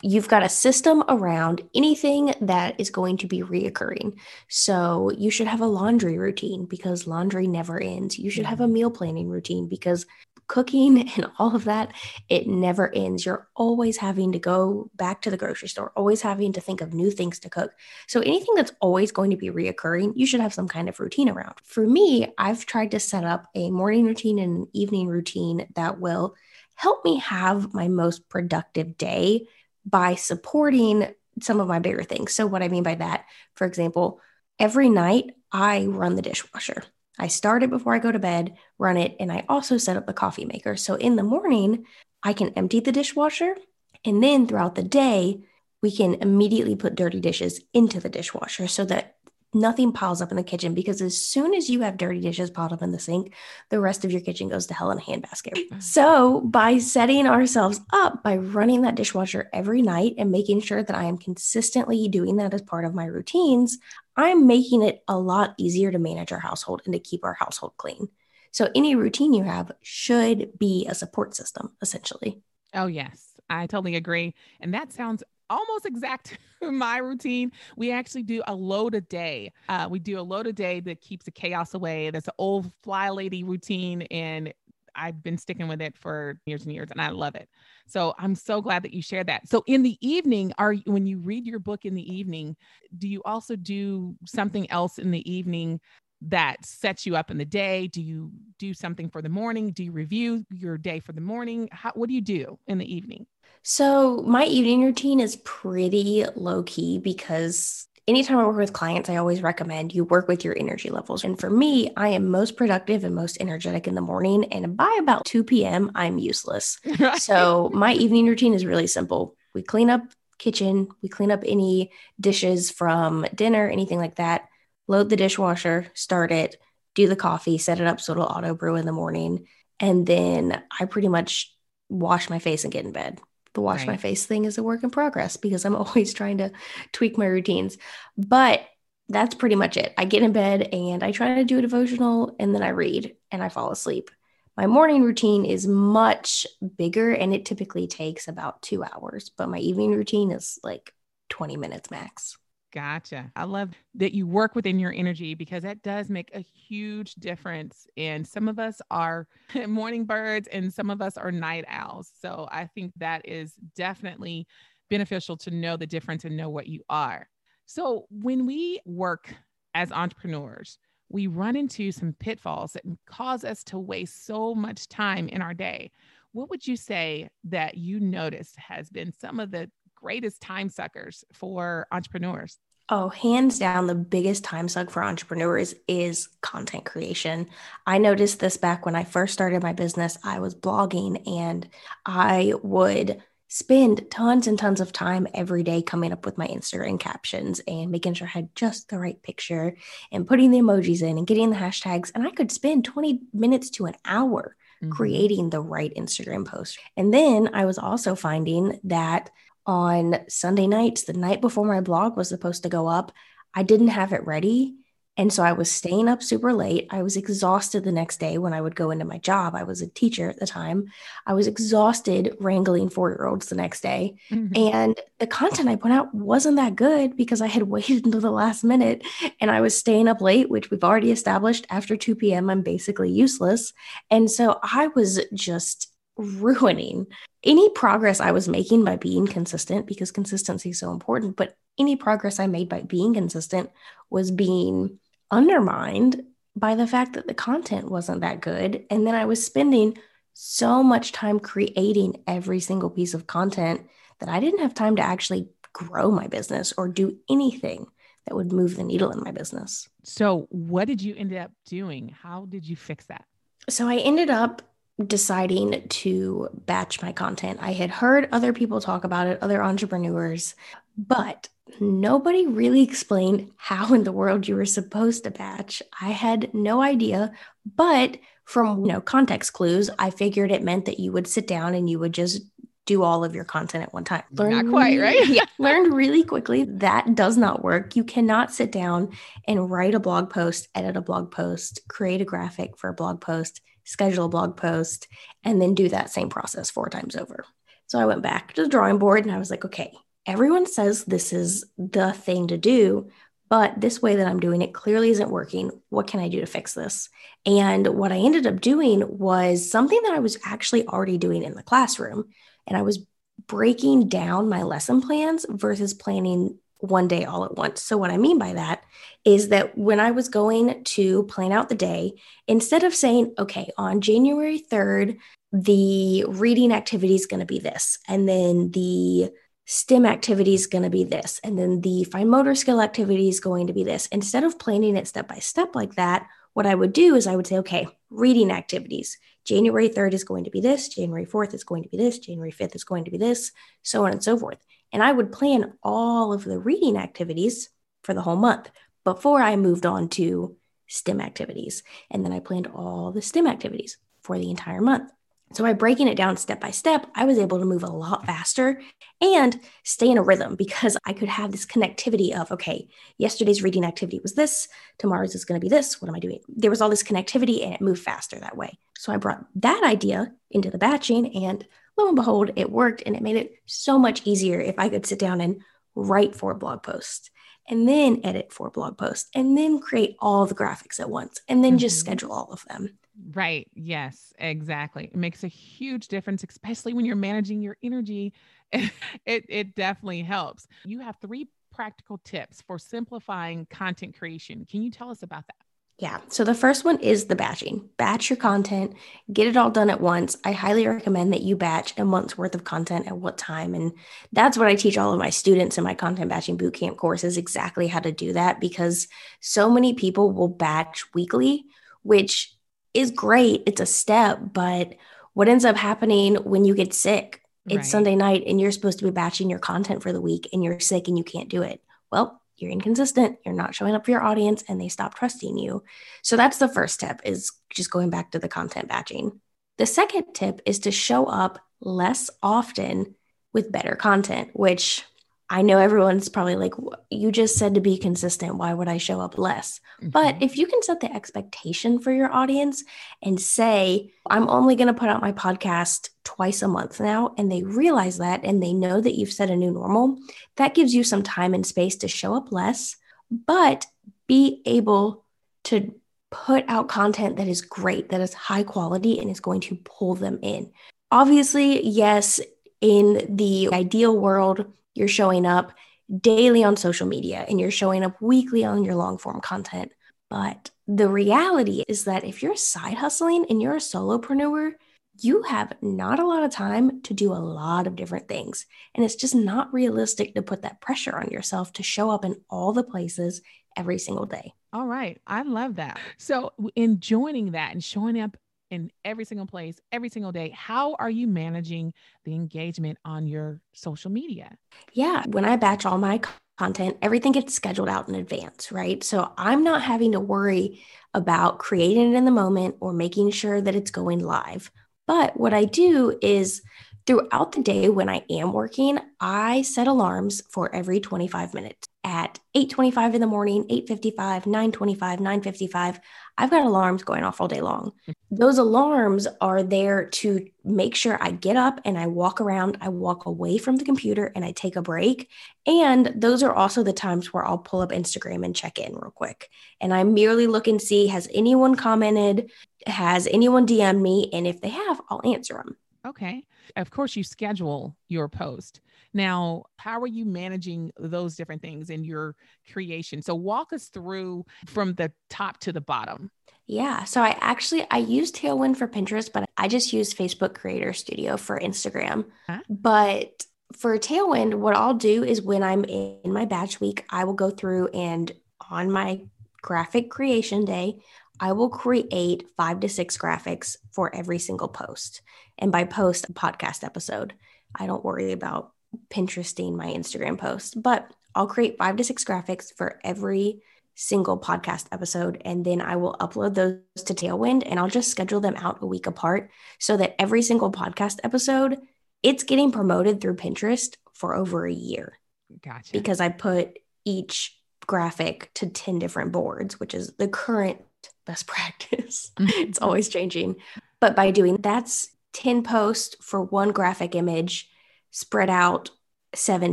you've 0.00 0.28
got 0.28 0.44
a 0.44 0.48
system 0.48 1.02
around 1.08 1.60
anything 1.74 2.32
that 2.40 2.78
is 2.78 2.88
going 2.88 3.16
to 3.18 3.26
be 3.26 3.42
reoccurring. 3.42 4.16
So, 4.48 5.10
you 5.10 5.30
should 5.30 5.48
have 5.48 5.60
a 5.60 5.66
laundry 5.66 6.18
routine 6.18 6.66
because 6.66 7.06
laundry 7.06 7.46
never 7.48 7.80
ends. 7.80 8.18
You 8.18 8.30
should 8.30 8.46
have 8.46 8.60
a 8.60 8.64
mm-hmm. 8.64 8.72
meal 8.72 8.90
planning 8.90 9.28
routine 9.28 9.68
because 9.68 10.06
cooking 10.48 11.08
and 11.16 11.30
all 11.38 11.54
of 11.54 11.64
that, 11.64 11.92
it 12.28 12.46
never 12.46 12.92
ends. 12.94 13.24
You're 13.24 13.48
always 13.54 13.98
having 13.98 14.32
to 14.32 14.38
go 14.38 14.90
back 14.94 15.22
to 15.22 15.30
the 15.30 15.36
grocery 15.36 15.68
store, 15.68 15.92
always 15.94 16.22
having 16.22 16.52
to 16.54 16.60
think 16.60 16.80
of 16.80 16.92
new 16.92 17.10
things 17.10 17.38
to 17.40 17.50
cook. 17.50 17.72
So 18.06 18.20
anything 18.20 18.54
that's 18.56 18.72
always 18.80 19.12
going 19.12 19.30
to 19.30 19.36
be 19.36 19.50
reoccurring, 19.50 20.14
you 20.16 20.26
should 20.26 20.40
have 20.40 20.54
some 20.54 20.68
kind 20.68 20.88
of 20.88 20.98
routine 20.98 21.28
around. 21.28 21.54
For 21.62 21.86
me, 21.86 22.32
I've 22.36 22.66
tried 22.66 22.90
to 22.92 23.00
set 23.00 23.24
up 23.24 23.46
a 23.54 23.70
morning 23.70 24.04
routine 24.04 24.38
and 24.38 24.56
an 24.58 24.68
evening 24.72 25.08
routine 25.08 25.68
that 25.74 26.00
will 26.00 26.34
help 26.74 27.04
me 27.04 27.18
have 27.18 27.74
my 27.74 27.88
most 27.88 28.28
productive 28.28 28.96
day 28.96 29.46
by 29.84 30.14
supporting 30.14 31.14
some 31.42 31.60
of 31.60 31.68
my 31.68 31.78
bigger 31.78 32.02
things. 32.02 32.34
So, 32.34 32.46
what 32.46 32.62
I 32.62 32.68
mean 32.68 32.82
by 32.82 32.96
that, 32.96 33.24
for 33.54 33.66
example, 33.66 34.20
every 34.58 34.88
night 34.88 35.34
I 35.52 35.86
run 35.86 36.14
the 36.14 36.22
dishwasher. 36.22 36.82
I 37.18 37.28
start 37.28 37.62
it 37.62 37.70
before 37.70 37.94
I 37.94 37.98
go 37.98 38.12
to 38.12 38.18
bed, 38.18 38.56
run 38.78 38.96
it, 38.96 39.16
and 39.18 39.32
I 39.32 39.44
also 39.48 39.76
set 39.76 39.96
up 39.96 40.06
the 40.06 40.12
coffee 40.12 40.44
maker. 40.44 40.76
So 40.76 40.94
in 40.94 41.16
the 41.16 41.22
morning, 41.22 41.86
I 42.22 42.32
can 42.32 42.50
empty 42.50 42.80
the 42.80 42.92
dishwasher. 42.92 43.56
And 44.04 44.22
then 44.22 44.46
throughout 44.46 44.74
the 44.74 44.82
day, 44.82 45.44
we 45.82 45.94
can 45.94 46.14
immediately 46.14 46.76
put 46.76 46.94
dirty 46.94 47.20
dishes 47.20 47.60
into 47.72 48.00
the 48.00 48.08
dishwasher 48.08 48.66
so 48.66 48.84
that 48.86 49.16
nothing 49.54 49.92
piles 49.92 50.20
up 50.20 50.30
in 50.30 50.36
the 50.36 50.42
kitchen 50.42 50.74
because 50.74 51.00
as 51.00 51.20
soon 51.20 51.54
as 51.54 51.70
you 51.70 51.80
have 51.80 51.96
dirty 51.96 52.20
dishes 52.20 52.50
piled 52.50 52.72
up 52.72 52.82
in 52.82 52.92
the 52.92 52.98
sink, 52.98 53.32
the 53.70 53.80
rest 53.80 54.04
of 54.04 54.12
your 54.12 54.20
kitchen 54.20 54.48
goes 54.48 54.66
to 54.66 54.74
hell 54.74 54.90
in 54.90 54.98
a 54.98 55.00
handbasket. 55.00 55.54
Mm. 55.70 55.82
So, 55.82 56.40
by 56.42 56.78
setting 56.78 57.26
ourselves 57.26 57.80
up 57.92 58.22
by 58.22 58.36
running 58.36 58.82
that 58.82 58.94
dishwasher 58.94 59.48
every 59.52 59.82
night 59.82 60.14
and 60.18 60.30
making 60.30 60.60
sure 60.60 60.82
that 60.82 60.96
I 60.96 61.04
am 61.04 61.18
consistently 61.18 62.08
doing 62.08 62.36
that 62.36 62.54
as 62.54 62.62
part 62.62 62.84
of 62.84 62.94
my 62.94 63.06
routines, 63.06 63.78
I'm 64.18 64.46
making 64.48 64.82
it 64.82 65.02
a 65.06 65.18
lot 65.18 65.54
easier 65.58 65.92
to 65.92 65.98
manage 65.98 66.32
our 66.32 66.40
household 66.40 66.82
and 66.84 66.92
to 66.92 66.98
keep 66.98 67.24
our 67.24 67.34
household 67.34 67.74
clean. 67.76 68.08
So, 68.50 68.68
any 68.74 68.94
routine 68.96 69.32
you 69.32 69.44
have 69.44 69.70
should 69.80 70.58
be 70.58 70.86
a 70.88 70.94
support 70.94 71.36
system, 71.36 71.72
essentially. 71.80 72.42
Oh, 72.74 72.86
yes, 72.86 73.34
I 73.48 73.66
totally 73.66 73.94
agree. 73.94 74.34
And 74.60 74.74
that 74.74 74.92
sounds 74.92 75.22
almost 75.48 75.86
exact 75.86 76.36
my 76.62 76.98
routine. 76.98 77.52
We 77.76 77.92
actually 77.92 78.24
do 78.24 78.42
a 78.48 78.54
load 78.54 78.94
a 78.94 79.00
day. 79.00 79.52
Uh, 79.68 79.86
we 79.88 80.00
do 80.00 80.18
a 80.18 80.22
load 80.22 80.46
a 80.48 80.52
day 80.52 80.80
that 80.80 81.00
keeps 81.00 81.24
the 81.24 81.30
chaos 81.30 81.74
away. 81.74 82.10
That's 82.10 82.28
an 82.28 82.34
old 82.38 82.72
fly 82.82 83.10
lady 83.10 83.44
routine. 83.44 84.02
And 84.02 84.52
I've 84.98 85.22
been 85.22 85.38
sticking 85.38 85.68
with 85.68 85.80
it 85.80 85.96
for 85.96 86.40
years 86.46 86.64
and 86.64 86.72
years 86.72 86.90
and 86.90 87.00
I 87.00 87.10
love 87.10 87.34
it. 87.34 87.48
So 87.86 88.14
I'm 88.18 88.34
so 88.34 88.60
glad 88.60 88.82
that 88.82 88.92
you 88.92 89.02
shared 89.02 89.28
that. 89.28 89.48
So 89.48 89.62
in 89.66 89.82
the 89.82 89.96
evening, 90.00 90.52
are 90.58 90.74
when 90.86 91.06
you 91.06 91.18
read 91.18 91.46
your 91.46 91.58
book 91.58 91.84
in 91.84 91.94
the 91.94 92.14
evening, 92.14 92.56
do 92.96 93.08
you 93.08 93.22
also 93.24 93.56
do 93.56 94.16
something 94.26 94.70
else 94.70 94.98
in 94.98 95.10
the 95.10 95.30
evening 95.30 95.80
that 96.22 96.64
sets 96.64 97.06
you 97.06 97.16
up 97.16 97.30
in 97.30 97.38
the 97.38 97.44
day? 97.44 97.86
Do 97.86 98.02
you 98.02 98.32
do 98.58 98.74
something 98.74 99.08
for 99.08 99.22
the 99.22 99.28
morning? 99.28 99.70
Do 99.70 99.84
you 99.84 99.92
review 99.92 100.44
your 100.50 100.76
day 100.76 101.00
for 101.00 101.12
the 101.12 101.20
morning? 101.20 101.68
How, 101.70 101.92
what 101.94 102.08
do 102.08 102.14
you 102.14 102.20
do 102.20 102.58
in 102.66 102.78
the 102.78 102.92
evening? 102.92 103.26
So, 103.62 104.22
my 104.22 104.44
evening 104.44 104.82
routine 104.82 105.20
is 105.20 105.36
pretty 105.44 106.24
low 106.34 106.62
key 106.62 106.98
because 106.98 107.86
anytime 108.08 108.38
I 108.38 108.46
work 108.46 108.56
with 108.56 108.72
clients, 108.72 109.08
I 109.08 109.16
always 109.16 109.42
recommend 109.42 109.94
you 109.94 110.02
work 110.04 110.26
with 110.26 110.44
your 110.44 110.58
energy 110.58 110.90
levels. 110.90 111.22
And 111.22 111.38
for 111.38 111.50
me, 111.50 111.92
I 111.96 112.08
am 112.08 112.28
most 112.28 112.56
productive 112.56 113.04
and 113.04 113.14
most 113.14 113.36
energetic 113.40 113.86
in 113.86 113.94
the 113.94 114.00
morning. 114.00 114.46
And 114.46 114.76
by 114.76 114.96
about 115.00 115.26
2 115.26 115.44
p.m., 115.44 115.92
I'm 115.94 116.18
useless. 116.18 116.78
Right. 116.98 117.20
So, 117.20 117.70
my 117.72 117.92
evening 117.92 118.26
routine 118.26 118.54
is 118.54 118.66
really 118.66 118.88
simple. 118.88 119.36
We 119.54 119.62
clean 119.62 119.88
up 119.88 120.02
kitchen, 120.38 120.88
we 121.02 121.08
clean 121.08 121.30
up 121.30 121.44
any 121.46 121.92
dishes 122.20 122.70
from 122.70 123.26
dinner, 123.34 123.68
anything 123.68 123.98
like 123.98 124.16
that 124.16 124.48
load 124.88 125.10
the 125.10 125.16
dishwasher, 125.16 125.86
start 125.94 126.32
it, 126.32 126.56
do 126.94 127.06
the 127.06 127.14
coffee, 127.14 127.58
set 127.58 127.80
it 127.80 127.86
up 127.86 128.00
so 128.00 128.12
it'll 128.12 128.24
auto 128.24 128.54
brew 128.54 128.74
in 128.74 128.86
the 128.86 128.92
morning. 128.92 129.46
And 129.78 130.06
then 130.06 130.60
I 130.80 130.86
pretty 130.86 131.08
much 131.08 131.54
wash 131.88 132.28
my 132.28 132.40
face 132.40 132.64
and 132.64 132.72
get 132.72 132.84
in 132.84 132.92
bed. 132.92 133.20
The 133.58 133.62
wash 133.62 133.80
right. 133.80 133.88
my 133.88 133.96
face 133.96 134.24
thing 134.24 134.44
is 134.44 134.56
a 134.56 134.62
work 134.62 134.84
in 134.84 134.90
progress 134.90 135.36
because 135.36 135.64
I'm 135.64 135.74
always 135.76 136.14
trying 136.14 136.38
to 136.38 136.52
tweak 136.92 137.18
my 137.18 137.26
routines. 137.26 137.76
But 138.16 138.60
that's 139.08 139.34
pretty 139.34 139.56
much 139.56 139.76
it. 139.76 139.92
I 139.98 140.04
get 140.04 140.22
in 140.22 140.30
bed 140.30 140.68
and 140.72 141.02
I 141.02 141.10
try 141.10 141.34
to 141.34 141.44
do 141.44 141.58
a 141.58 141.62
devotional 141.62 142.36
and 142.38 142.54
then 142.54 142.62
I 142.62 142.68
read 142.68 143.16
and 143.32 143.42
I 143.42 143.48
fall 143.48 143.72
asleep. 143.72 144.12
My 144.56 144.68
morning 144.68 145.02
routine 145.02 145.44
is 145.44 145.66
much 145.66 146.46
bigger 146.76 147.12
and 147.12 147.34
it 147.34 147.46
typically 147.46 147.88
takes 147.88 148.28
about 148.28 148.62
two 148.62 148.84
hours, 148.84 149.32
but 149.36 149.48
my 149.48 149.58
evening 149.58 149.90
routine 149.90 150.30
is 150.30 150.60
like 150.62 150.94
20 151.30 151.56
minutes 151.56 151.90
max. 151.90 152.38
Gotcha. 152.78 153.32
I 153.34 153.42
love 153.42 153.70
that 153.96 154.14
you 154.14 154.24
work 154.24 154.54
within 154.54 154.78
your 154.78 154.92
energy 154.92 155.34
because 155.34 155.64
that 155.64 155.82
does 155.82 156.08
make 156.08 156.30
a 156.32 156.38
huge 156.38 157.16
difference. 157.16 157.88
And 157.96 158.24
some 158.24 158.46
of 158.46 158.60
us 158.60 158.80
are 158.88 159.26
morning 159.66 160.04
birds 160.04 160.46
and 160.52 160.72
some 160.72 160.88
of 160.88 161.02
us 161.02 161.16
are 161.16 161.32
night 161.32 161.64
owls. 161.66 162.12
So 162.20 162.46
I 162.52 162.66
think 162.66 162.92
that 162.98 163.26
is 163.26 163.54
definitely 163.74 164.46
beneficial 164.90 165.36
to 165.38 165.50
know 165.50 165.76
the 165.76 165.88
difference 165.88 166.24
and 166.24 166.36
know 166.36 166.50
what 166.50 166.68
you 166.68 166.84
are. 166.88 167.28
So 167.66 168.06
when 168.10 168.46
we 168.46 168.80
work 168.84 169.34
as 169.74 169.90
entrepreneurs, 169.90 170.78
we 171.08 171.26
run 171.26 171.56
into 171.56 171.90
some 171.90 172.14
pitfalls 172.20 172.74
that 172.74 172.84
cause 173.06 173.42
us 173.42 173.64
to 173.64 173.78
waste 173.80 174.24
so 174.24 174.54
much 174.54 174.86
time 174.86 175.28
in 175.28 175.42
our 175.42 175.52
day. 175.52 175.90
What 176.30 176.48
would 176.50 176.64
you 176.64 176.76
say 176.76 177.28
that 177.42 177.76
you 177.76 177.98
noticed 177.98 178.54
has 178.56 178.88
been 178.88 179.12
some 179.18 179.40
of 179.40 179.50
the 179.50 179.68
greatest 179.96 180.40
time 180.40 180.68
suckers 180.68 181.24
for 181.32 181.88
entrepreneurs? 181.90 182.60
Oh, 182.90 183.10
hands 183.10 183.58
down, 183.58 183.86
the 183.86 183.94
biggest 183.94 184.44
time 184.44 184.66
suck 184.66 184.88
for 184.88 185.04
entrepreneurs 185.04 185.74
is 185.86 186.28
content 186.40 186.86
creation. 186.86 187.48
I 187.86 187.98
noticed 187.98 188.40
this 188.40 188.56
back 188.56 188.86
when 188.86 188.96
I 188.96 189.04
first 189.04 189.34
started 189.34 189.62
my 189.62 189.74
business. 189.74 190.16
I 190.24 190.40
was 190.40 190.54
blogging 190.54 191.28
and 191.28 191.68
I 192.06 192.54
would 192.62 193.22
spend 193.48 194.10
tons 194.10 194.46
and 194.46 194.58
tons 194.58 194.80
of 194.80 194.92
time 194.92 195.26
every 195.34 195.62
day 195.62 195.82
coming 195.82 196.12
up 196.12 196.24
with 196.24 196.38
my 196.38 196.46
Instagram 196.46 196.98
captions 196.98 197.60
and 197.66 197.90
making 197.90 198.14
sure 198.14 198.26
I 198.26 198.30
had 198.30 198.54
just 198.54 198.88
the 198.88 198.98
right 198.98 199.22
picture 199.22 199.76
and 200.10 200.26
putting 200.26 200.50
the 200.50 200.60
emojis 200.60 201.02
in 201.02 201.18
and 201.18 201.26
getting 201.26 201.50
the 201.50 201.56
hashtags. 201.56 202.10
And 202.14 202.26
I 202.26 202.30
could 202.30 202.50
spend 202.50 202.86
20 202.86 203.20
minutes 203.34 203.68
to 203.70 203.86
an 203.86 203.96
hour 204.06 204.56
mm-hmm. 204.82 204.92
creating 204.92 205.50
the 205.50 205.60
right 205.60 205.92
Instagram 205.94 206.46
post. 206.46 206.78
And 206.96 207.12
then 207.12 207.50
I 207.54 207.64
was 207.64 207.78
also 207.78 208.14
finding 208.14 208.80
that 208.84 209.30
on 209.68 210.18
Sunday 210.28 210.66
nights, 210.66 211.04
the 211.04 211.12
night 211.12 211.42
before 211.42 211.66
my 211.66 211.80
blog 211.80 212.16
was 212.16 212.30
supposed 212.30 212.64
to 212.64 212.68
go 212.70 212.88
up. 212.88 213.12
I 213.54 213.62
didn't 213.62 213.88
have 213.88 214.12
it 214.12 214.26
ready. 214.26 214.74
And 215.18 215.32
so 215.32 215.42
I 215.42 215.52
was 215.52 215.70
staying 215.70 216.08
up 216.08 216.22
super 216.22 216.52
late. 216.52 216.86
I 216.90 217.02
was 217.02 217.16
exhausted 217.16 217.82
the 217.82 217.90
next 217.90 218.18
day 218.18 218.38
when 218.38 218.54
I 218.54 218.60
would 218.60 218.76
go 218.76 218.92
into 218.92 219.04
my 219.04 219.18
job. 219.18 219.56
I 219.56 219.64
was 219.64 219.82
a 219.82 219.88
teacher 219.88 220.30
at 220.30 220.38
the 220.38 220.46
time. 220.46 220.86
I 221.26 221.34
was 221.34 221.48
exhausted 221.48 222.36
wrangling 222.38 222.88
four 222.88 223.10
year 223.10 223.26
olds 223.26 223.46
the 223.46 223.56
next 223.56 223.80
day. 223.80 224.14
Mm-hmm. 224.30 224.74
And 224.74 225.00
the 225.18 225.26
content 225.26 225.68
I 225.68 225.74
put 225.74 225.90
out 225.90 226.14
wasn't 226.14 226.56
that 226.56 226.76
good 226.76 227.16
because 227.16 227.42
I 227.42 227.48
had 227.48 227.62
waited 227.64 228.06
until 228.06 228.20
the 228.20 228.30
last 228.30 228.62
minute 228.62 229.04
and 229.40 229.50
I 229.50 229.60
was 229.60 229.76
staying 229.76 230.06
up 230.06 230.20
late, 230.20 230.48
which 230.48 230.70
we've 230.70 230.84
already 230.84 231.10
established 231.10 231.66
after 231.68 231.96
2 231.96 232.14
p.m. 232.14 232.48
I'm 232.48 232.62
basically 232.62 233.10
useless. 233.10 233.72
And 234.10 234.30
so 234.30 234.60
I 234.62 234.86
was 234.94 235.20
just 235.34 235.92
ruining 236.18 237.06
any 237.44 237.70
progress 237.70 238.20
I 238.20 238.32
was 238.32 238.48
making 238.48 238.84
by 238.84 238.96
being 238.96 239.26
consistent 239.26 239.86
because 239.86 240.10
consistency 240.10 240.70
is 240.70 240.80
so 240.80 240.90
important. 240.90 241.36
But 241.36 241.56
any 241.78 241.96
progress 241.96 242.40
I 242.40 242.48
made 242.48 242.68
by 242.68 242.82
being 242.82 243.14
consistent 243.14 243.70
was 244.10 244.30
being 244.30 244.98
undermined 245.30 246.22
by 246.56 246.74
the 246.74 246.86
fact 246.86 247.12
that 247.14 247.28
the 247.28 247.34
content 247.34 247.90
wasn't 247.90 248.22
that 248.22 248.40
good. 248.40 248.84
And 248.90 249.06
then 249.06 249.14
I 249.14 249.26
was 249.26 249.44
spending 249.44 249.96
so 250.34 250.82
much 250.82 251.12
time 251.12 251.38
creating 251.40 252.22
every 252.26 252.60
single 252.60 252.90
piece 252.90 253.14
of 253.14 253.26
content 253.26 253.86
that 254.18 254.28
I 254.28 254.40
didn't 254.40 254.60
have 254.60 254.74
time 254.74 254.96
to 254.96 255.02
actually 255.02 255.48
grow 255.72 256.10
my 256.10 256.26
business 256.26 256.72
or 256.76 256.88
do 256.88 257.16
anything 257.30 257.86
that 258.26 258.34
would 258.34 258.52
move 258.52 258.76
the 258.76 258.84
needle 258.84 259.10
in 259.10 259.20
my 259.20 259.30
business. 259.30 259.88
So, 260.04 260.46
what 260.50 260.86
did 260.86 261.00
you 261.00 261.14
end 261.16 261.34
up 261.34 261.50
doing? 261.66 262.14
How 262.22 262.46
did 262.46 262.66
you 262.66 262.76
fix 262.76 263.06
that? 263.06 263.24
So, 263.68 263.88
I 263.88 263.96
ended 263.96 264.30
up 264.30 264.62
deciding 265.04 265.86
to 265.88 266.48
batch 266.66 267.00
my 267.02 267.12
content. 267.12 267.58
I 267.62 267.72
had 267.72 267.90
heard 267.90 268.28
other 268.32 268.52
people 268.52 268.80
talk 268.80 269.04
about 269.04 269.26
it, 269.28 269.38
other 269.42 269.62
entrepreneurs, 269.62 270.54
but 270.96 271.48
nobody 271.80 272.46
really 272.46 272.82
explained 272.82 273.50
how 273.56 273.94
in 273.94 274.04
the 274.04 274.12
world 274.12 274.48
you 274.48 274.56
were 274.56 274.64
supposed 274.64 275.24
to 275.24 275.30
batch. 275.30 275.82
I 276.00 276.10
had 276.10 276.52
no 276.52 276.82
idea, 276.82 277.32
but 277.76 278.18
from 278.44 278.86
you 278.86 278.92
know 278.92 279.00
context 279.00 279.52
clues, 279.52 279.90
I 279.98 280.10
figured 280.10 280.50
it 280.50 280.62
meant 280.62 280.86
that 280.86 280.98
you 280.98 281.12
would 281.12 281.26
sit 281.26 281.46
down 281.46 281.74
and 281.74 281.88
you 281.88 281.98
would 281.98 282.14
just 282.14 282.42
do 282.86 283.02
all 283.02 283.22
of 283.22 283.34
your 283.34 283.44
content 283.44 283.84
at 283.84 283.92
one 283.92 284.02
time. 284.02 284.22
Learn 284.32 284.50
not 284.50 284.68
quite, 284.68 284.98
right? 284.98 285.24
yeah, 285.28 285.44
learned 285.58 285.92
really 285.92 286.24
quickly 286.24 286.64
that 286.64 287.14
does 287.14 287.36
not 287.36 287.62
work. 287.62 287.94
You 287.94 288.02
cannot 288.02 288.50
sit 288.50 288.72
down 288.72 289.10
and 289.46 289.70
write 289.70 289.94
a 289.94 290.00
blog 290.00 290.30
post, 290.30 290.68
edit 290.74 290.96
a 290.96 291.02
blog 291.02 291.30
post, 291.30 291.80
create 291.88 292.22
a 292.22 292.24
graphic 292.24 292.78
for 292.78 292.88
a 292.88 292.94
blog 292.94 293.20
post, 293.20 293.60
schedule 293.88 294.26
a 294.26 294.28
blog 294.28 294.56
post, 294.56 295.08
and 295.44 295.60
then 295.60 295.74
do 295.74 295.88
that 295.88 296.10
same 296.10 296.28
process 296.28 296.70
four 296.70 296.88
times 296.88 297.16
over. 297.16 297.44
So 297.86 297.98
I 297.98 298.06
went 298.06 298.22
back 298.22 298.52
to 298.54 298.62
the 298.62 298.68
drawing 298.68 298.98
board 298.98 299.24
and 299.24 299.34
I 299.34 299.38
was 299.38 299.50
like, 299.50 299.64
okay, 299.64 299.92
everyone 300.26 300.66
says 300.66 301.04
this 301.04 301.32
is 301.32 301.64
the 301.78 302.12
thing 302.12 302.48
to 302.48 302.58
do, 302.58 303.08
but 303.48 303.80
this 303.80 304.02
way 304.02 304.16
that 304.16 304.26
I'm 304.26 304.40
doing 304.40 304.60
it 304.60 304.74
clearly 304.74 305.08
isn't 305.10 305.30
working. 305.30 305.70
What 305.88 306.06
can 306.06 306.20
I 306.20 306.28
do 306.28 306.40
to 306.40 306.46
fix 306.46 306.74
this? 306.74 307.08
And 307.46 307.86
what 307.86 308.12
I 308.12 308.18
ended 308.18 308.46
up 308.46 308.60
doing 308.60 309.18
was 309.18 309.70
something 309.70 309.98
that 310.02 310.12
I 310.12 310.18
was 310.18 310.36
actually 310.44 310.86
already 310.86 311.16
doing 311.16 311.42
in 311.42 311.54
the 311.54 311.62
classroom. 311.62 312.28
And 312.66 312.76
I 312.76 312.82
was 312.82 313.06
breaking 313.46 314.08
down 314.08 314.50
my 314.50 314.64
lesson 314.64 315.00
plans 315.00 315.46
versus 315.48 315.94
planning 315.94 316.58
one 316.78 317.08
day 317.08 317.24
all 317.24 317.44
at 317.44 317.56
once. 317.56 317.82
So, 317.82 317.96
what 317.96 318.10
I 318.10 318.16
mean 318.16 318.38
by 318.38 318.52
that 318.54 318.82
is 319.24 319.48
that 319.48 319.76
when 319.76 320.00
I 320.00 320.10
was 320.10 320.28
going 320.28 320.84
to 320.84 321.24
plan 321.24 321.52
out 321.52 321.68
the 321.68 321.74
day, 321.74 322.14
instead 322.46 322.84
of 322.84 322.94
saying, 322.94 323.34
okay, 323.38 323.70
on 323.76 324.00
January 324.00 324.62
3rd, 324.70 325.18
the 325.52 326.24
reading 326.28 326.72
activity 326.72 327.14
is 327.14 327.26
going 327.26 327.40
to 327.40 327.46
be 327.46 327.58
this, 327.58 327.98
and 328.06 328.28
then 328.28 328.70
the 328.70 329.30
STEM 329.66 330.06
activity 330.06 330.54
is 330.54 330.66
going 330.66 330.84
to 330.84 330.90
be 330.90 331.04
this, 331.04 331.40
and 331.42 331.58
then 331.58 331.80
the 331.80 332.04
fine 332.04 332.28
motor 332.28 332.54
skill 332.54 332.80
activity 332.80 333.28
is 333.28 333.40
going 333.40 333.66
to 333.66 333.72
be 333.72 333.84
this. 333.84 334.06
Instead 334.08 334.44
of 334.44 334.58
planning 334.58 334.96
it 334.96 335.08
step 335.08 335.28
by 335.28 335.38
step 335.38 335.74
like 335.74 335.94
that, 335.96 336.26
what 336.54 336.66
I 336.66 336.74
would 336.74 336.92
do 336.92 337.14
is 337.14 337.26
I 337.26 337.36
would 337.36 337.46
say, 337.46 337.58
okay, 337.58 337.86
reading 338.10 338.50
activities. 338.50 339.18
January 339.44 339.88
3rd 339.88 340.14
is 340.14 340.24
going 340.24 340.44
to 340.44 340.50
be 340.50 340.60
this, 340.60 340.88
January 340.88 341.24
4th 341.24 341.54
is 341.54 341.64
going 341.64 341.82
to 341.82 341.88
be 341.88 341.96
this, 341.96 342.18
January 342.18 342.52
5th 342.52 342.74
is 342.74 342.84
going 342.84 343.04
to 343.04 343.10
be 343.10 343.16
this, 343.16 343.52
so 343.82 344.04
on 344.04 344.12
and 344.12 344.22
so 344.22 344.36
forth. 344.36 344.58
And 344.92 345.02
I 345.02 345.12
would 345.12 345.32
plan 345.32 345.74
all 345.82 346.32
of 346.32 346.44
the 346.44 346.58
reading 346.58 346.96
activities 346.96 347.68
for 348.02 348.14
the 348.14 348.22
whole 348.22 348.36
month 348.36 348.70
before 349.04 349.40
I 349.40 349.56
moved 349.56 349.86
on 349.86 350.08
to 350.10 350.56
STEM 350.86 351.20
activities. 351.20 351.82
And 352.10 352.24
then 352.24 352.32
I 352.32 352.40
planned 352.40 352.68
all 352.68 353.12
the 353.12 353.22
STEM 353.22 353.46
activities 353.46 353.98
for 354.22 354.38
the 354.38 354.50
entire 354.50 354.80
month. 354.80 355.10
So 355.52 355.64
by 355.64 355.72
breaking 355.72 356.08
it 356.08 356.16
down 356.16 356.36
step 356.36 356.60
by 356.60 356.70
step, 356.70 357.06
I 357.14 357.24
was 357.24 357.38
able 357.38 357.58
to 357.58 357.64
move 357.64 357.82
a 357.82 357.90
lot 357.90 358.26
faster 358.26 358.82
and 359.20 359.58
stay 359.82 360.10
in 360.10 360.18
a 360.18 360.22
rhythm 360.22 360.56
because 360.56 360.96
I 361.06 361.14
could 361.14 361.28
have 361.28 361.52
this 361.52 361.64
connectivity 361.64 362.38
of, 362.38 362.52
okay, 362.52 362.88
yesterday's 363.16 363.62
reading 363.62 363.84
activity 363.84 364.20
was 364.22 364.34
this, 364.34 364.68
tomorrow's 364.98 365.34
is 365.34 365.46
going 365.46 365.58
to 365.58 365.64
be 365.64 365.70
this. 365.70 366.00
What 366.00 366.08
am 366.08 366.14
I 366.14 366.20
doing? 366.20 366.40
There 366.48 366.70
was 366.70 366.82
all 366.82 366.90
this 366.90 367.02
connectivity 367.02 367.64
and 367.64 367.72
it 367.72 367.80
moved 367.80 368.02
faster 368.02 368.38
that 368.38 368.56
way. 368.56 368.78
So 368.98 369.12
I 369.12 369.16
brought 369.16 369.46
that 369.56 369.82
idea 369.84 370.32
into 370.50 370.70
the 370.70 370.78
batching 370.78 371.34
and 371.44 371.66
lo 371.96 372.08
and 372.08 372.16
behold, 372.16 372.50
it 372.56 372.70
worked 372.70 373.02
and 373.06 373.16
it 373.16 373.22
made 373.22 373.36
it 373.36 373.54
so 373.66 373.98
much 373.98 374.26
easier 374.26 374.60
if 374.60 374.74
I 374.78 374.88
could 374.88 375.06
sit 375.06 375.18
down 375.18 375.40
and 375.40 375.62
write 375.94 376.36
four 376.36 376.54
blog 376.54 376.82
posts 376.82 377.30
and 377.68 377.88
then 377.88 378.20
edit 378.24 378.52
four 378.52 378.70
blog 378.70 378.96
posts 378.96 379.28
and 379.34 379.56
then 379.56 379.80
create 379.80 380.16
all 380.20 380.46
the 380.46 380.54
graphics 380.54 381.00
at 381.00 381.10
once 381.10 381.40
and 381.48 381.64
then 381.64 381.72
mm-hmm. 381.72 381.78
just 381.78 381.98
schedule 381.98 382.32
all 382.32 382.50
of 382.52 382.64
them. 382.68 382.98
Right. 383.32 383.68
Yes, 383.74 384.32
exactly. 384.38 385.04
It 385.06 385.16
makes 385.16 385.42
a 385.42 385.48
huge 385.48 386.08
difference, 386.08 386.44
especially 386.48 386.92
when 386.92 387.04
you're 387.04 387.16
managing 387.16 387.60
your 387.60 387.76
energy. 387.82 388.32
it, 388.72 388.92
it 389.26 389.74
definitely 389.74 390.22
helps. 390.22 390.66
You 390.84 391.00
have 391.00 391.16
three 391.20 391.48
practical 391.72 392.18
tips 392.18 392.62
for 392.62 392.78
simplifying 392.78 393.66
content 393.70 394.16
creation. 394.18 394.66
Can 394.70 394.82
you 394.82 394.90
tell 394.90 395.10
us 395.10 395.22
about 395.22 395.46
that? 395.46 395.56
Yeah. 395.98 396.20
So 396.28 396.44
the 396.44 396.54
first 396.54 396.84
one 396.84 397.00
is 397.00 397.24
the 397.24 397.34
batching. 397.34 397.88
Batch 397.96 398.30
your 398.30 398.36
content, 398.36 398.94
get 399.32 399.48
it 399.48 399.56
all 399.56 399.70
done 399.70 399.90
at 399.90 400.00
once. 400.00 400.36
I 400.44 400.52
highly 400.52 400.86
recommend 400.86 401.32
that 401.32 401.42
you 401.42 401.56
batch 401.56 401.98
a 401.98 402.04
month's 402.04 402.38
worth 402.38 402.54
of 402.54 402.62
content 402.62 403.08
at 403.08 403.16
what 403.16 403.36
time. 403.36 403.74
And 403.74 403.92
that's 404.32 404.56
what 404.56 404.68
I 404.68 404.76
teach 404.76 404.96
all 404.96 405.12
of 405.12 405.18
my 405.18 405.30
students 405.30 405.76
in 405.76 405.82
my 405.82 405.94
content 405.94 406.30
batching 406.30 406.56
bootcamp 406.56 406.96
course 406.98 407.24
is 407.24 407.36
exactly 407.36 407.88
how 407.88 407.98
to 407.98 408.12
do 408.12 408.32
that 408.34 408.60
because 408.60 409.08
so 409.40 409.68
many 409.68 409.92
people 409.92 410.30
will 410.30 410.46
batch 410.46 411.04
weekly, 411.14 411.64
which 412.04 412.56
is 412.94 413.10
great. 413.10 413.62
It's 413.66 413.80
a 413.80 413.86
step, 413.86 414.40
but 414.52 414.94
what 415.34 415.48
ends 415.48 415.64
up 415.64 415.76
happening 415.76 416.36
when 416.36 416.64
you 416.64 416.74
get 416.74 416.94
sick? 416.94 417.42
It's 417.66 417.76
right. 417.76 417.84
Sunday 417.84 418.16
night 418.16 418.44
and 418.46 418.60
you're 418.60 418.72
supposed 418.72 418.98
to 419.00 419.04
be 419.04 419.10
batching 419.10 419.50
your 419.50 419.58
content 419.58 420.02
for 420.02 420.12
the 420.12 420.22
week 420.22 420.48
and 420.52 420.64
you're 420.64 420.80
sick 420.80 421.06
and 421.06 421.18
you 421.18 421.24
can't 421.24 421.50
do 421.50 421.62
it. 421.62 421.82
Well, 422.10 422.40
you're 422.58 422.72
inconsistent 422.72 423.38
you're 423.44 423.54
not 423.54 423.74
showing 423.74 423.94
up 423.94 424.04
for 424.04 424.10
your 424.10 424.22
audience 424.22 424.62
and 424.68 424.80
they 424.80 424.88
stop 424.88 425.14
trusting 425.14 425.56
you 425.56 425.82
so 426.22 426.36
that's 426.36 426.58
the 426.58 426.68
first 426.68 427.00
tip 427.00 427.20
is 427.24 427.52
just 427.70 427.90
going 427.90 428.10
back 428.10 428.30
to 428.30 428.38
the 428.38 428.48
content 428.48 428.88
batching 428.88 429.40
the 429.78 429.86
second 429.86 430.24
tip 430.34 430.60
is 430.66 430.80
to 430.80 430.90
show 430.90 431.26
up 431.26 431.58
less 431.80 432.30
often 432.42 433.14
with 433.52 433.72
better 433.72 433.94
content 433.94 434.50
which 434.52 435.04
I 435.50 435.62
know 435.62 435.78
everyone's 435.78 436.28
probably 436.28 436.56
like, 436.56 436.74
you 437.10 437.32
just 437.32 437.56
said 437.56 437.74
to 437.74 437.80
be 437.80 437.96
consistent. 437.96 438.56
Why 438.56 438.74
would 438.74 438.88
I 438.88 438.98
show 438.98 439.20
up 439.20 439.38
less? 439.38 439.80
Mm-hmm. 440.00 440.10
But 440.10 440.42
if 440.42 440.58
you 440.58 440.66
can 440.66 440.82
set 440.82 441.00
the 441.00 441.14
expectation 441.14 442.00
for 442.00 442.12
your 442.12 442.30
audience 442.30 442.84
and 443.22 443.40
say, 443.40 444.12
I'm 444.28 444.48
only 444.50 444.76
going 444.76 444.88
to 444.88 445.00
put 445.00 445.08
out 445.08 445.22
my 445.22 445.32
podcast 445.32 446.10
twice 446.22 446.60
a 446.60 446.68
month 446.68 447.00
now, 447.00 447.34
and 447.38 447.50
they 447.50 447.62
realize 447.62 448.18
that 448.18 448.44
and 448.44 448.62
they 448.62 448.74
know 448.74 449.00
that 449.00 449.16
you've 449.16 449.32
set 449.32 449.50
a 449.50 449.56
new 449.56 449.70
normal, 449.70 450.18
that 450.56 450.74
gives 450.74 450.94
you 450.94 451.02
some 451.02 451.22
time 451.22 451.54
and 451.54 451.66
space 451.66 451.96
to 451.96 452.08
show 452.08 452.34
up 452.34 452.52
less, 452.52 452.96
but 453.30 453.86
be 454.26 454.60
able 454.66 455.24
to 455.64 455.94
put 456.30 456.62
out 456.68 456.88
content 456.88 457.36
that 457.36 457.48
is 457.48 457.62
great, 457.62 458.10
that 458.10 458.20
is 458.20 458.34
high 458.34 458.62
quality, 458.64 459.18
and 459.18 459.30
is 459.30 459.40
going 459.40 459.62
to 459.62 459.76
pull 459.76 460.14
them 460.14 460.38
in. 460.42 460.70
Obviously, 461.10 461.86
yes, 461.86 462.38
in 462.82 463.34
the 463.34 463.70
ideal 463.72 464.14
world, 464.14 464.70
you're 464.94 465.08
showing 465.08 465.46
up 465.46 465.72
daily 466.20 466.64
on 466.64 466.76
social 466.76 467.06
media 467.06 467.44
and 467.48 467.60
you're 467.60 467.70
showing 467.70 468.02
up 468.02 468.20
weekly 468.20 468.64
on 468.64 468.84
your 468.84 468.94
long 468.94 469.18
form 469.18 469.40
content. 469.40 469.92
But 470.30 470.70
the 470.86 471.08
reality 471.08 471.84
is 471.88 472.04
that 472.04 472.24
if 472.24 472.42
you're 472.42 472.56
side 472.56 472.98
hustling 472.98 473.46
and 473.48 473.60
you're 473.60 473.76
a 473.76 473.78
solopreneur, 473.78 474.72
you 475.20 475.42
have 475.42 475.72
not 475.82 476.18
a 476.18 476.26
lot 476.26 476.44
of 476.44 476.50
time 476.50 477.02
to 477.02 477.14
do 477.14 477.32
a 477.32 477.34
lot 477.34 477.86
of 477.86 477.96
different 477.96 478.28
things. 478.28 478.66
And 478.94 479.04
it's 479.04 479.16
just 479.16 479.34
not 479.34 479.72
realistic 479.72 480.34
to 480.34 480.42
put 480.42 480.62
that 480.62 480.80
pressure 480.80 481.16
on 481.16 481.30
yourself 481.30 481.72
to 481.74 481.82
show 481.82 482.10
up 482.10 482.24
in 482.24 482.40
all 482.48 482.72
the 482.72 482.84
places 482.84 483.42
every 483.76 483.98
single 483.98 484.26
day. 484.26 484.52
All 484.72 484.86
right. 484.86 485.20
I 485.26 485.42
love 485.42 485.76
that. 485.76 485.98
So, 486.18 486.52
in 486.74 487.00
joining 487.00 487.52
that 487.52 487.72
and 487.72 487.82
showing 487.82 488.20
up 488.20 488.36
in 488.70 488.90
every 489.04 489.24
single 489.24 489.46
place, 489.46 489.80
every 489.92 490.08
single 490.08 490.32
day. 490.32 490.50
How 490.50 490.94
are 490.98 491.10
you 491.10 491.26
managing 491.26 491.92
the 492.24 492.34
engagement 492.34 492.98
on 493.04 493.26
your 493.26 493.60
social 493.72 494.10
media? 494.10 494.56
Yeah, 494.92 495.24
when 495.26 495.44
I 495.44 495.56
batch 495.56 495.86
all 495.86 495.98
my 495.98 496.20
content, 496.58 496.98
everything 497.02 497.32
gets 497.32 497.54
scheduled 497.54 497.88
out 497.88 498.08
in 498.08 498.14
advance, 498.14 498.70
right? 498.72 499.02
So 499.02 499.32
I'm 499.38 499.62
not 499.64 499.82
having 499.82 500.12
to 500.12 500.20
worry 500.20 500.82
about 501.14 501.58
creating 501.58 502.12
it 502.12 502.16
in 502.16 502.24
the 502.24 502.30
moment 502.30 502.76
or 502.80 502.92
making 502.92 503.30
sure 503.30 503.60
that 503.60 503.74
it's 503.74 503.90
going 503.90 504.20
live. 504.20 504.70
But 505.06 505.38
what 505.38 505.54
I 505.54 505.64
do 505.64 506.18
is 506.20 506.60
throughout 507.06 507.52
the 507.52 507.62
day 507.62 507.88
when 507.88 508.10
I 508.10 508.24
am 508.28 508.52
working, 508.52 508.98
I 509.20 509.62
set 509.62 509.88
alarms 509.88 510.42
for 510.50 510.74
every 510.74 511.00
25 511.00 511.54
minutes 511.54 511.88
at 512.04 512.38
8:25 512.54 513.14
in 513.14 513.20
the 513.22 513.26
morning, 513.26 513.64
8:55, 513.70 514.46
9:25, 514.46 515.20
9:55. 515.20 516.00
I've 516.38 516.50
got 516.50 516.64
alarms 516.64 517.02
going 517.02 517.24
off 517.24 517.40
all 517.40 517.48
day 517.48 517.60
long. 517.60 517.92
Mm-hmm. 518.08 518.36
Those 518.36 518.58
alarms 518.58 519.26
are 519.40 519.64
there 519.64 520.06
to 520.06 520.48
make 520.64 520.94
sure 520.94 521.18
I 521.20 521.32
get 521.32 521.56
up 521.56 521.80
and 521.84 521.98
I 521.98 522.06
walk 522.06 522.40
around, 522.40 522.78
I 522.80 522.90
walk 522.90 523.26
away 523.26 523.58
from 523.58 523.76
the 523.76 523.84
computer 523.84 524.30
and 524.36 524.44
I 524.44 524.52
take 524.52 524.76
a 524.76 524.82
break. 524.82 525.28
And 525.66 526.12
those 526.14 526.44
are 526.44 526.54
also 526.54 526.84
the 526.84 526.92
times 526.92 527.32
where 527.32 527.44
I'll 527.44 527.58
pull 527.58 527.80
up 527.80 527.90
Instagram 527.90 528.44
and 528.44 528.54
check 528.54 528.78
in 528.78 528.94
real 528.94 529.10
quick. 529.10 529.50
And 529.80 529.92
I 529.92 530.04
merely 530.04 530.46
look 530.46 530.68
and 530.68 530.80
see 530.80 531.08
has 531.08 531.28
anyone 531.34 531.74
commented, 531.74 532.52
has 532.86 533.26
anyone 533.26 533.66
DM'd 533.66 534.00
me, 534.00 534.30
and 534.32 534.46
if 534.46 534.60
they 534.60 534.70
have, 534.70 535.00
I'll 535.10 535.22
answer 535.24 535.54
them. 535.54 535.76
Okay. 536.06 536.44
Of 536.76 536.90
course, 536.90 537.16
you 537.16 537.24
schedule 537.24 537.96
your 538.08 538.28
post. 538.28 538.80
Now, 539.18 539.64
how 539.76 540.00
are 540.00 540.06
you 540.06 540.24
managing 540.24 540.92
those 540.96 541.34
different 541.34 541.60
things 541.60 541.90
in 541.90 542.04
your 542.04 542.36
creation? 542.72 543.20
So 543.20 543.34
walk 543.34 543.72
us 543.72 543.88
through 543.88 544.46
from 544.66 544.94
the 544.94 545.10
top 545.28 545.58
to 545.60 545.72
the 545.72 545.80
bottom. 545.80 546.30
Yeah. 546.68 547.02
So 547.02 547.20
I 547.20 547.36
actually 547.40 547.84
I 547.90 547.98
use 547.98 548.30
Tailwind 548.30 548.76
for 548.76 548.86
Pinterest, 548.86 549.32
but 549.32 549.48
I 549.56 549.66
just 549.66 549.92
use 549.92 550.14
Facebook 550.14 550.54
Creator 550.54 550.92
Studio 550.92 551.36
for 551.36 551.58
Instagram. 551.58 552.26
Huh? 552.46 552.60
But 552.68 553.44
for 553.76 553.98
Tailwind, 553.98 554.54
what 554.54 554.76
I'll 554.76 554.94
do 554.94 555.24
is 555.24 555.42
when 555.42 555.64
I'm 555.64 555.84
in 555.84 556.32
my 556.32 556.44
batch 556.44 556.80
week, 556.80 557.04
I 557.10 557.24
will 557.24 557.34
go 557.34 557.50
through 557.50 557.88
and 557.88 558.30
on 558.70 558.88
my 558.92 559.22
graphic 559.62 560.10
creation 560.10 560.64
day, 560.64 561.00
I 561.40 561.52
will 561.52 561.70
create 561.70 562.46
five 562.56 562.78
to 562.80 562.88
six 562.88 563.18
graphics 563.18 563.76
for 563.90 564.14
every 564.14 564.38
single 564.38 564.68
post. 564.68 565.22
And 565.58 565.72
by 565.72 565.84
post, 565.84 566.32
podcast 566.34 566.84
episode. 566.84 567.34
I 567.74 567.86
don't 567.86 568.04
worry 568.04 568.32
about 568.32 568.72
Pinteresting 569.10 569.76
my 569.76 569.86
Instagram 569.86 570.38
post, 570.38 570.82
but 570.82 571.12
I'll 571.34 571.46
create 571.46 571.78
five 571.78 571.96
to 571.96 572.04
six 572.04 572.24
graphics 572.24 572.74
for 572.76 573.00
every 573.04 573.62
single 573.94 574.38
podcast 574.38 574.86
episode. 574.92 575.42
And 575.44 575.64
then 575.64 575.80
I 575.80 575.96
will 575.96 576.14
upload 576.20 576.54
those 576.54 577.04
to 577.04 577.14
Tailwind 577.14 577.64
and 577.66 577.80
I'll 577.80 577.88
just 577.88 578.10
schedule 578.10 578.40
them 578.40 578.54
out 578.56 578.78
a 578.80 578.86
week 578.86 579.06
apart 579.06 579.50
so 579.78 579.96
that 579.96 580.14
every 580.20 580.42
single 580.42 580.70
podcast 580.70 581.18
episode, 581.24 581.78
it's 582.22 582.44
getting 582.44 582.70
promoted 582.70 583.20
through 583.20 583.36
Pinterest 583.36 583.96
for 584.14 584.34
over 584.34 584.66
a 584.66 584.72
year. 584.72 585.18
Gotcha. 585.62 585.92
Because 585.92 586.20
I 586.20 586.28
put 586.28 586.78
each 587.04 587.58
graphic 587.86 588.50
to 588.54 588.68
10 588.68 589.00
different 589.00 589.32
boards, 589.32 589.80
which 589.80 589.94
is 589.94 590.12
the 590.18 590.28
current 590.28 590.80
best 591.26 591.46
practice. 591.48 592.30
Mm-hmm. 592.36 592.50
it's 592.68 592.80
always 592.80 593.08
changing. 593.08 593.56
But 594.00 594.14
by 594.14 594.30
doing 594.30 594.58
that's 594.60 595.08
10 595.32 595.64
posts 595.64 596.14
for 596.20 596.42
one 596.42 596.70
graphic 596.70 597.14
image 597.14 597.68
spread 598.10 598.50
out 598.50 598.90
seven 599.34 599.72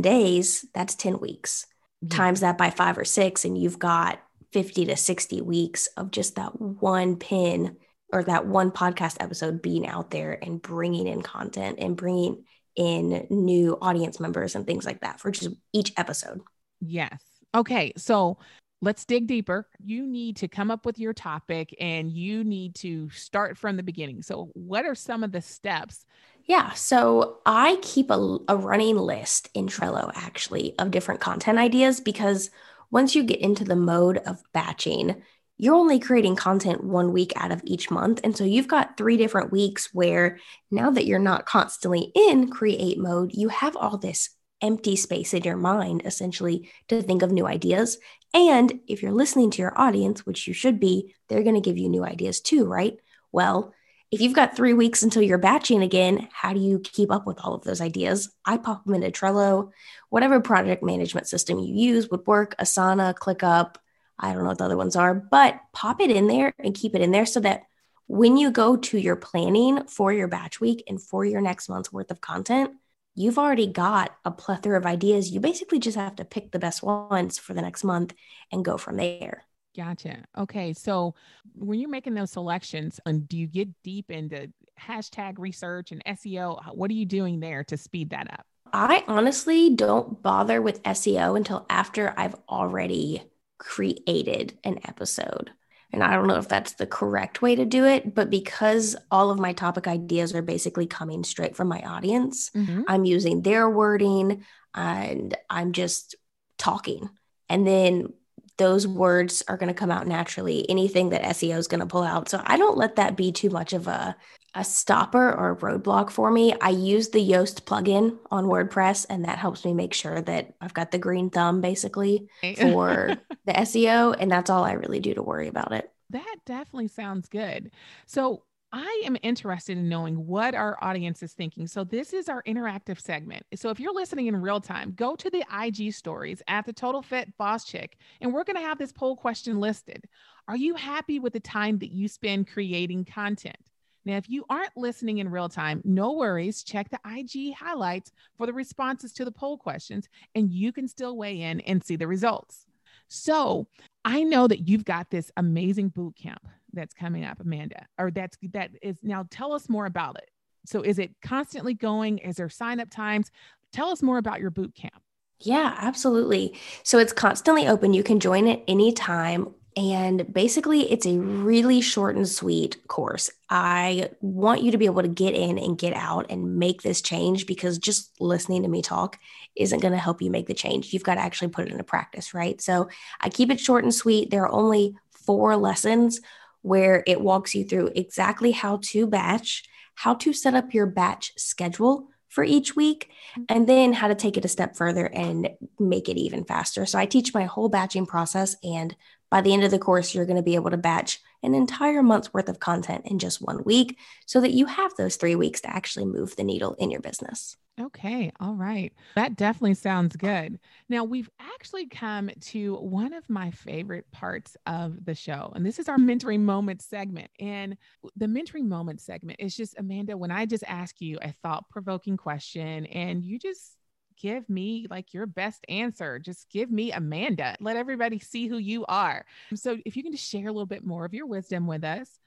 days, 0.00 0.64
that's 0.74 0.94
10 0.94 1.20
weeks. 1.20 1.66
Mm-hmm. 2.04 2.16
Times 2.16 2.40
that 2.40 2.58
by 2.58 2.70
five 2.70 2.98
or 2.98 3.04
six, 3.04 3.44
and 3.44 3.56
you've 3.56 3.78
got 3.78 4.20
50 4.52 4.86
to 4.86 4.96
60 4.96 5.40
weeks 5.42 5.86
of 5.96 6.10
just 6.10 6.36
that 6.36 6.60
one 6.60 7.16
pin 7.16 7.76
or 8.12 8.22
that 8.24 8.46
one 8.46 8.70
podcast 8.70 9.16
episode 9.20 9.60
being 9.62 9.86
out 9.86 10.10
there 10.10 10.38
and 10.42 10.62
bringing 10.62 11.06
in 11.06 11.22
content 11.22 11.78
and 11.80 11.96
bringing 11.96 12.44
in 12.76 13.26
new 13.30 13.76
audience 13.80 14.20
members 14.20 14.54
and 14.54 14.66
things 14.66 14.84
like 14.84 15.00
that 15.00 15.18
for 15.18 15.30
just 15.30 15.54
each 15.72 15.92
episode. 15.96 16.40
Yes. 16.80 17.22
Okay. 17.54 17.92
So 17.96 18.38
let's 18.82 19.04
dig 19.04 19.26
deeper. 19.26 19.68
You 19.82 20.06
need 20.06 20.36
to 20.36 20.48
come 20.48 20.70
up 20.70 20.84
with 20.84 20.98
your 20.98 21.12
topic 21.12 21.74
and 21.80 22.10
you 22.10 22.44
need 22.44 22.74
to 22.76 23.10
start 23.10 23.56
from 23.56 23.76
the 23.76 23.82
beginning. 23.82 24.22
So, 24.22 24.50
what 24.54 24.84
are 24.84 24.94
some 24.94 25.24
of 25.24 25.32
the 25.32 25.42
steps? 25.42 26.04
Yeah. 26.44 26.72
So, 26.72 27.38
I 27.46 27.78
keep 27.82 28.10
a, 28.10 28.38
a 28.48 28.56
running 28.56 28.96
list 28.96 29.48
in 29.54 29.66
Trello 29.66 30.10
actually 30.14 30.74
of 30.78 30.90
different 30.90 31.20
content 31.20 31.58
ideas 31.58 32.00
because 32.00 32.50
once 32.90 33.14
you 33.14 33.22
get 33.22 33.40
into 33.40 33.64
the 33.64 33.76
mode 33.76 34.18
of 34.18 34.42
batching, 34.52 35.22
you're 35.58 35.74
only 35.74 35.98
creating 35.98 36.36
content 36.36 36.84
one 36.84 37.12
week 37.12 37.32
out 37.36 37.50
of 37.50 37.62
each 37.64 37.90
month. 37.90 38.20
And 38.22 38.36
so 38.36 38.44
you've 38.44 38.68
got 38.68 38.96
three 38.96 39.16
different 39.16 39.50
weeks 39.50 39.88
where 39.92 40.38
now 40.70 40.90
that 40.90 41.06
you're 41.06 41.18
not 41.18 41.46
constantly 41.46 42.12
in 42.14 42.50
create 42.50 42.98
mode, 42.98 43.32
you 43.32 43.48
have 43.48 43.74
all 43.74 43.96
this 43.96 44.35
empty 44.60 44.96
space 44.96 45.34
in 45.34 45.42
your 45.42 45.56
mind 45.56 46.02
essentially 46.04 46.70
to 46.88 47.02
think 47.02 47.22
of 47.22 47.32
new 47.32 47.46
ideas. 47.46 47.98
And 48.34 48.80
if 48.86 49.02
you're 49.02 49.12
listening 49.12 49.50
to 49.52 49.62
your 49.62 49.78
audience, 49.78 50.24
which 50.26 50.46
you 50.46 50.54
should 50.54 50.80
be, 50.80 51.14
they're 51.28 51.42
going 51.42 51.54
to 51.54 51.60
give 51.60 51.78
you 51.78 51.88
new 51.88 52.04
ideas 52.04 52.40
too, 52.40 52.66
right? 52.66 52.98
Well, 53.32 53.74
if 54.10 54.20
you've 54.20 54.34
got 54.34 54.56
three 54.56 54.72
weeks 54.72 55.02
until 55.02 55.22
you're 55.22 55.38
batching 55.38 55.82
again, 55.82 56.28
how 56.32 56.52
do 56.52 56.60
you 56.60 56.78
keep 56.78 57.10
up 57.10 57.26
with 57.26 57.38
all 57.40 57.54
of 57.54 57.64
those 57.64 57.80
ideas? 57.80 58.30
I 58.44 58.56
pop 58.56 58.84
them 58.84 58.94
into 58.94 59.10
Trello, 59.10 59.72
whatever 60.10 60.40
project 60.40 60.82
management 60.82 61.26
system 61.26 61.58
you 61.58 61.74
use 61.74 62.08
would 62.10 62.26
work, 62.26 62.54
Asana, 62.58 63.14
ClickUp. 63.14 63.76
I 64.18 64.32
don't 64.32 64.42
know 64.42 64.48
what 64.50 64.58
the 64.58 64.64
other 64.64 64.76
ones 64.76 64.96
are, 64.96 65.14
but 65.14 65.60
pop 65.72 66.00
it 66.00 66.10
in 66.10 66.28
there 66.28 66.54
and 66.58 66.74
keep 66.74 66.94
it 66.94 67.02
in 67.02 67.10
there 67.10 67.26
so 67.26 67.40
that 67.40 67.64
when 68.06 68.36
you 68.36 68.50
go 68.50 68.76
to 68.76 68.98
your 68.98 69.16
planning 69.16 69.84
for 69.86 70.12
your 70.12 70.28
batch 70.28 70.60
week 70.60 70.84
and 70.88 71.02
for 71.02 71.24
your 71.24 71.40
next 71.40 71.68
month's 71.68 71.92
worth 71.92 72.10
of 72.10 72.20
content, 72.20 72.70
you've 73.16 73.38
already 73.38 73.66
got 73.66 74.14
a 74.24 74.30
plethora 74.30 74.78
of 74.78 74.86
ideas. 74.86 75.30
You 75.30 75.40
basically 75.40 75.80
just 75.80 75.96
have 75.96 76.16
to 76.16 76.24
pick 76.24 76.52
the 76.52 76.60
best 76.60 76.82
ones 76.82 77.38
for 77.38 77.54
the 77.54 77.62
next 77.62 77.82
month 77.82 78.14
and 78.52 78.64
go 78.64 78.76
from 78.76 78.96
there. 78.96 79.42
Gotcha. 79.76 80.24
Okay. 80.38 80.72
So 80.72 81.14
when 81.54 81.80
you're 81.80 81.90
making 81.90 82.14
those 82.14 82.30
selections, 82.30 83.00
and 83.04 83.26
do 83.26 83.36
you 83.36 83.46
get 83.46 83.68
deep 83.82 84.10
into 84.10 84.52
hashtag 84.80 85.34
research 85.38 85.92
and 85.92 86.04
SEO? 86.04 86.74
What 86.74 86.90
are 86.90 86.94
you 86.94 87.06
doing 87.06 87.40
there 87.40 87.64
to 87.64 87.76
speed 87.76 88.10
that 88.10 88.30
up? 88.30 88.46
I 88.72 89.04
honestly 89.08 89.74
don't 89.74 90.22
bother 90.22 90.60
with 90.60 90.82
SEO 90.82 91.36
until 91.36 91.66
after 91.70 92.14
I've 92.16 92.36
already 92.48 93.22
created 93.58 94.58
an 94.64 94.80
episode. 94.84 95.50
And 95.92 96.02
I 96.02 96.14
don't 96.14 96.26
know 96.26 96.38
if 96.38 96.48
that's 96.48 96.74
the 96.74 96.86
correct 96.86 97.42
way 97.42 97.54
to 97.54 97.64
do 97.64 97.84
it, 97.84 98.14
but 98.14 98.28
because 98.28 98.96
all 99.10 99.30
of 99.30 99.38
my 99.38 99.52
topic 99.52 99.86
ideas 99.86 100.34
are 100.34 100.42
basically 100.42 100.86
coming 100.86 101.24
straight 101.24 101.56
from 101.56 101.68
my 101.68 101.80
audience, 101.80 102.50
mm-hmm. 102.50 102.82
I'm 102.88 103.04
using 103.04 103.42
their 103.42 103.70
wording 103.70 104.44
and 104.74 105.36
I'm 105.48 105.72
just 105.72 106.16
talking. 106.58 107.08
And 107.48 107.66
then 107.66 108.12
those 108.58 108.86
words 108.86 109.42
are 109.48 109.56
going 109.56 109.68
to 109.68 109.74
come 109.74 109.90
out 109.90 110.06
naturally. 110.06 110.68
Anything 110.68 111.10
that 111.10 111.22
SEO 111.22 111.56
is 111.58 111.68
going 111.68 111.80
to 111.80 111.86
pull 111.86 112.02
out. 112.02 112.28
So 112.28 112.42
I 112.44 112.56
don't 112.56 112.78
let 112.78 112.96
that 112.96 113.16
be 113.16 113.32
too 113.32 113.50
much 113.50 113.72
of 113.72 113.86
a, 113.86 114.16
a 114.54 114.64
stopper 114.64 115.32
or 115.32 115.50
a 115.50 115.56
roadblock 115.56 116.10
for 116.10 116.30
me. 116.30 116.54
I 116.60 116.70
use 116.70 117.10
the 117.10 117.26
Yoast 117.26 117.64
plugin 117.64 118.18
on 118.30 118.46
WordPress, 118.46 119.06
and 119.10 119.24
that 119.24 119.38
helps 119.38 119.64
me 119.64 119.74
make 119.74 119.92
sure 119.92 120.22
that 120.22 120.54
I've 120.60 120.74
got 120.74 120.90
the 120.90 120.98
green 120.98 121.30
thumb 121.30 121.60
basically 121.60 122.28
for 122.58 123.16
the 123.44 123.52
SEO. 123.52 124.16
And 124.18 124.30
that's 124.30 124.50
all 124.50 124.64
I 124.64 124.72
really 124.72 125.00
do 125.00 125.14
to 125.14 125.22
worry 125.22 125.48
about 125.48 125.72
it. 125.72 125.90
That 126.10 126.36
definitely 126.46 126.88
sounds 126.88 127.28
good. 127.28 127.72
So 128.06 128.42
I 128.78 129.02
am 129.06 129.16
interested 129.22 129.78
in 129.78 129.88
knowing 129.88 130.26
what 130.26 130.54
our 130.54 130.76
audience 130.82 131.22
is 131.22 131.32
thinking. 131.32 131.66
So, 131.66 131.82
this 131.82 132.12
is 132.12 132.28
our 132.28 132.42
interactive 132.42 133.00
segment. 133.00 133.42
So, 133.54 133.70
if 133.70 133.80
you're 133.80 133.94
listening 133.94 134.26
in 134.26 134.36
real 134.36 134.60
time, 134.60 134.92
go 134.94 135.16
to 135.16 135.30
the 135.30 135.42
IG 135.50 135.94
stories 135.94 136.42
at 136.46 136.66
the 136.66 136.74
Total 136.74 137.00
Fit 137.00 137.34
Boss 137.38 137.64
Chick, 137.64 137.96
and 138.20 138.34
we're 138.34 138.44
going 138.44 138.56
to 138.56 138.68
have 138.68 138.76
this 138.76 138.92
poll 138.92 139.16
question 139.16 139.60
listed. 139.60 140.04
Are 140.46 140.58
you 140.58 140.74
happy 140.74 141.18
with 141.18 141.32
the 141.32 141.40
time 141.40 141.78
that 141.78 141.90
you 141.90 142.06
spend 142.06 142.48
creating 142.48 143.06
content? 143.06 143.56
Now, 144.04 144.18
if 144.18 144.28
you 144.28 144.44
aren't 144.50 144.76
listening 144.76 145.18
in 145.18 145.30
real 145.30 145.48
time, 145.48 145.80
no 145.86 146.12
worries. 146.12 146.62
Check 146.62 146.90
the 146.90 147.00
IG 147.06 147.54
highlights 147.54 148.12
for 148.36 148.44
the 148.44 148.52
responses 148.52 149.14
to 149.14 149.24
the 149.24 149.32
poll 149.32 149.56
questions, 149.56 150.06
and 150.34 150.52
you 150.52 150.70
can 150.70 150.86
still 150.86 151.16
weigh 151.16 151.40
in 151.40 151.60
and 151.60 151.82
see 151.82 151.96
the 151.96 152.06
results. 152.06 152.66
So, 153.08 153.68
I 154.04 154.22
know 154.22 154.46
that 154.48 154.68
you've 154.68 154.84
got 154.84 155.08
this 155.08 155.32
amazing 155.38 155.88
boot 155.88 156.14
camp 156.14 156.46
that's 156.76 156.94
coming 156.94 157.24
up, 157.24 157.40
Amanda, 157.40 157.86
or 157.98 158.10
that's 158.10 158.36
that 158.52 158.70
is 158.82 158.98
now 159.02 159.26
tell 159.30 159.52
us 159.52 159.68
more 159.68 159.86
about 159.86 160.16
it. 160.16 160.30
So 160.66 160.82
is 160.82 160.98
it 160.98 161.10
constantly 161.22 161.74
going? 161.74 162.18
Is 162.18 162.36
there 162.36 162.48
sign 162.48 162.80
up 162.80 162.90
times? 162.90 163.30
Tell 163.72 163.88
us 163.88 164.02
more 164.02 164.18
about 164.18 164.40
your 164.40 164.50
boot 164.50 164.74
camp. 164.74 165.02
Yeah, 165.40 165.74
absolutely. 165.78 166.58
So 166.82 166.98
it's 166.98 167.12
constantly 167.12 167.68
open. 167.68 167.94
You 167.94 168.02
can 168.02 168.20
join 168.20 168.48
at 168.48 168.62
any 168.68 168.92
time. 168.92 169.54
And 169.76 170.32
basically, 170.32 170.90
it's 170.90 171.04
a 171.04 171.18
really 171.18 171.82
short 171.82 172.16
and 172.16 172.26
sweet 172.26 172.78
course. 172.88 173.28
I 173.50 174.08
want 174.22 174.62
you 174.62 174.70
to 174.70 174.78
be 174.78 174.86
able 174.86 175.02
to 175.02 175.08
get 175.08 175.34
in 175.34 175.58
and 175.58 175.76
get 175.76 175.92
out 175.92 176.30
and 176.30 176.56
make 176.56 176.80
this 176.80 177.02
change 177.02 177.46
because 177.46 177.76
just 177.76 178.18
listening 178.18 178.62
to 178.62 178.70
me 178.70 178.80
talk 178.80 179.18
isn't 179.54 179.82
going 179.82 179.92
to 179.92 179.98
help 179.98 180.22
you 180.22 180.30
make 180.30 180.46
the 180.46 180.54
change. 180.54 180.94
You've 180.94 181.02
got 181.02 181.16
to 181.16 181.20
actually 181.20 181.48
put 181.48 181.66
it 181.66 181.72
into 181.72 181.84
practice, 181.84 182.32
right? 182.32 182.58
So 182.62 182.88
I 183.20 183.28
keep 183.28 183.50
it 183.50 183.60
short 183.60 183.84
and 183.84 183.94
sweet. 183.94 184.30
There 184.30 184.44
are 184.44 184.52
only 184.52 184.96
four 185.10 185.56
lessons 185.58 186.20
where 186.66 187.04
it 187.06 187.20
walks 187.20 187.54
you 187.54 187.64
through 187.64 187.92
exactly 187.94 188.50
how 188.50 188.80
to 188.82 189.06
batch, 189.06 189.62
how 189.94 190.14
to 190.14 190.32
set 190.32 190.52
up 190.52 190.74
your 190.74 190.86
batch 190.86 191.32
schedule 191.36 192.08
for 192.28 192.42
each 192.42 192.74
week, 192.74 193.08
and 193.48 193.68
then 193.68 193.92
how 193.92 194.08
to 194.08 194.16
take 194.16 194.36
it 194.36 194.44
a 194.44 194.48
step 194.48 194.76
further 194.76 195.06
and 195.06 195.48
make 195.78 196.08
it 196.08 196.18
even 196.18 196.44
faster. 196.44 196.84
So 196.84 196.98
I 196.98 197.06
teach 197.06 197.32
my 197.32 197.44
whole 197.44 197.68
batching 197.68 198.04
process. 198.04 198.56
And 198.64 198.96
by 199.30 199.42
the 199.42 199.52
end 199.52 199.62
of 199.62 199.70
the 199.70 199.78
course, 199.78 200.12
you're 200.12 200.26
going 200.26 200.38
to 200.38 200.42
be 200.42 200.56
able 200.56 200.70
to 200.70 200.76
batch 200.76 201.20
an 201.44 201.54
entire 201.54 202.02
month's 202.02 202.34
worth 202.34 202.48
of 202.48 202.58
content 202.58 203.02
in 203.06 203.20
just 203.20 203.40
one 203.40 203.62
week 203.62 203.96
so 204.26 204.40
that 204.40 204.50
you 204.50 204.66
have 204.66 204.92
those 204.96 205.14
three 205.14 205.36
weeks 205.36 205.60
to 205.60 205.70
actually 205.70 206.06
move 206.06 206.34
the 206.34 206.44
needle 206.44 206.74
in 206.80 206.90
your 206.90 207.00
business. 207.00 207.56
Okay. 207.78 208.32
All 208.40 208.54
right. 208.54 208.90
That 209.16 209.36
definitely 209.36 209.74
sounds 209.74 210.16
good. 210.16 210.58
Now, 210.88 211.04
we've 211.04 211.28
actually 211.38 211.86
come 211.86 212.30
to 212.40 212.76
one 212.76 213.12
of 213.12 213.28
my 213.28 213.50
favorite 213.50 214.10
parts 214.12 214.56
of 214.64 215.04
the 215.04 215.14
show, 215.14 215.52
and 215.54 215.64
this 215.64 215.78
is 215.78 215.86
our 215.88 215.98
mentoring 215.98 216.40
moment 216.40 216.80
segment. 216.80 217.30
And 217.38 217.76
the 218.16 218.26
mentoring 218.26 218.64
moment 218.64 219.02
segment 219.02 219.40
is 219.40 219.54
just, 219.54 219.74
Amanda, 219.78 220.16
when 220.16 220.30
I 220.30 220.46
just 220.46 220.64
ask 220.66 221.02
you 221.02 221.18
a 221.20 221.32
thought 221.42 221.68
provoking 221.68 222.16
question 222.16 222.86
and 222.86 223.22
you 223.22 223.38
just 223.38 223.76
give 224.18 224.48
me 224.48 224.86
like 224.88 225.12
your 225.12 225.26
best 225.26 225.62
answer, 225.68 226.18
just 226.18 226.48
give 226.48 226.70
me 226.70 226.92
Amanda. 226.92 227.56
Let 227.60 227.76
everybody 227.76 228.18
see 228.18 228.48
who 228.48 228.56
you 228.56 228.86
are. 228.86 229.26
So, 229.54 229.76
if 229.84 229.96
you 229.98 230.02
can 230.02 230.12
just 230.12 230.26
share 230.26 230.48
a 230.48 230.52
little 230.52 230.64
bit 230.64 230.84
more 230.84 231.04
of 231.04 231.12
your 231.12 231.26
wisdom 231.26 231.66
with 231.66 231.84
us. 231.84 232.20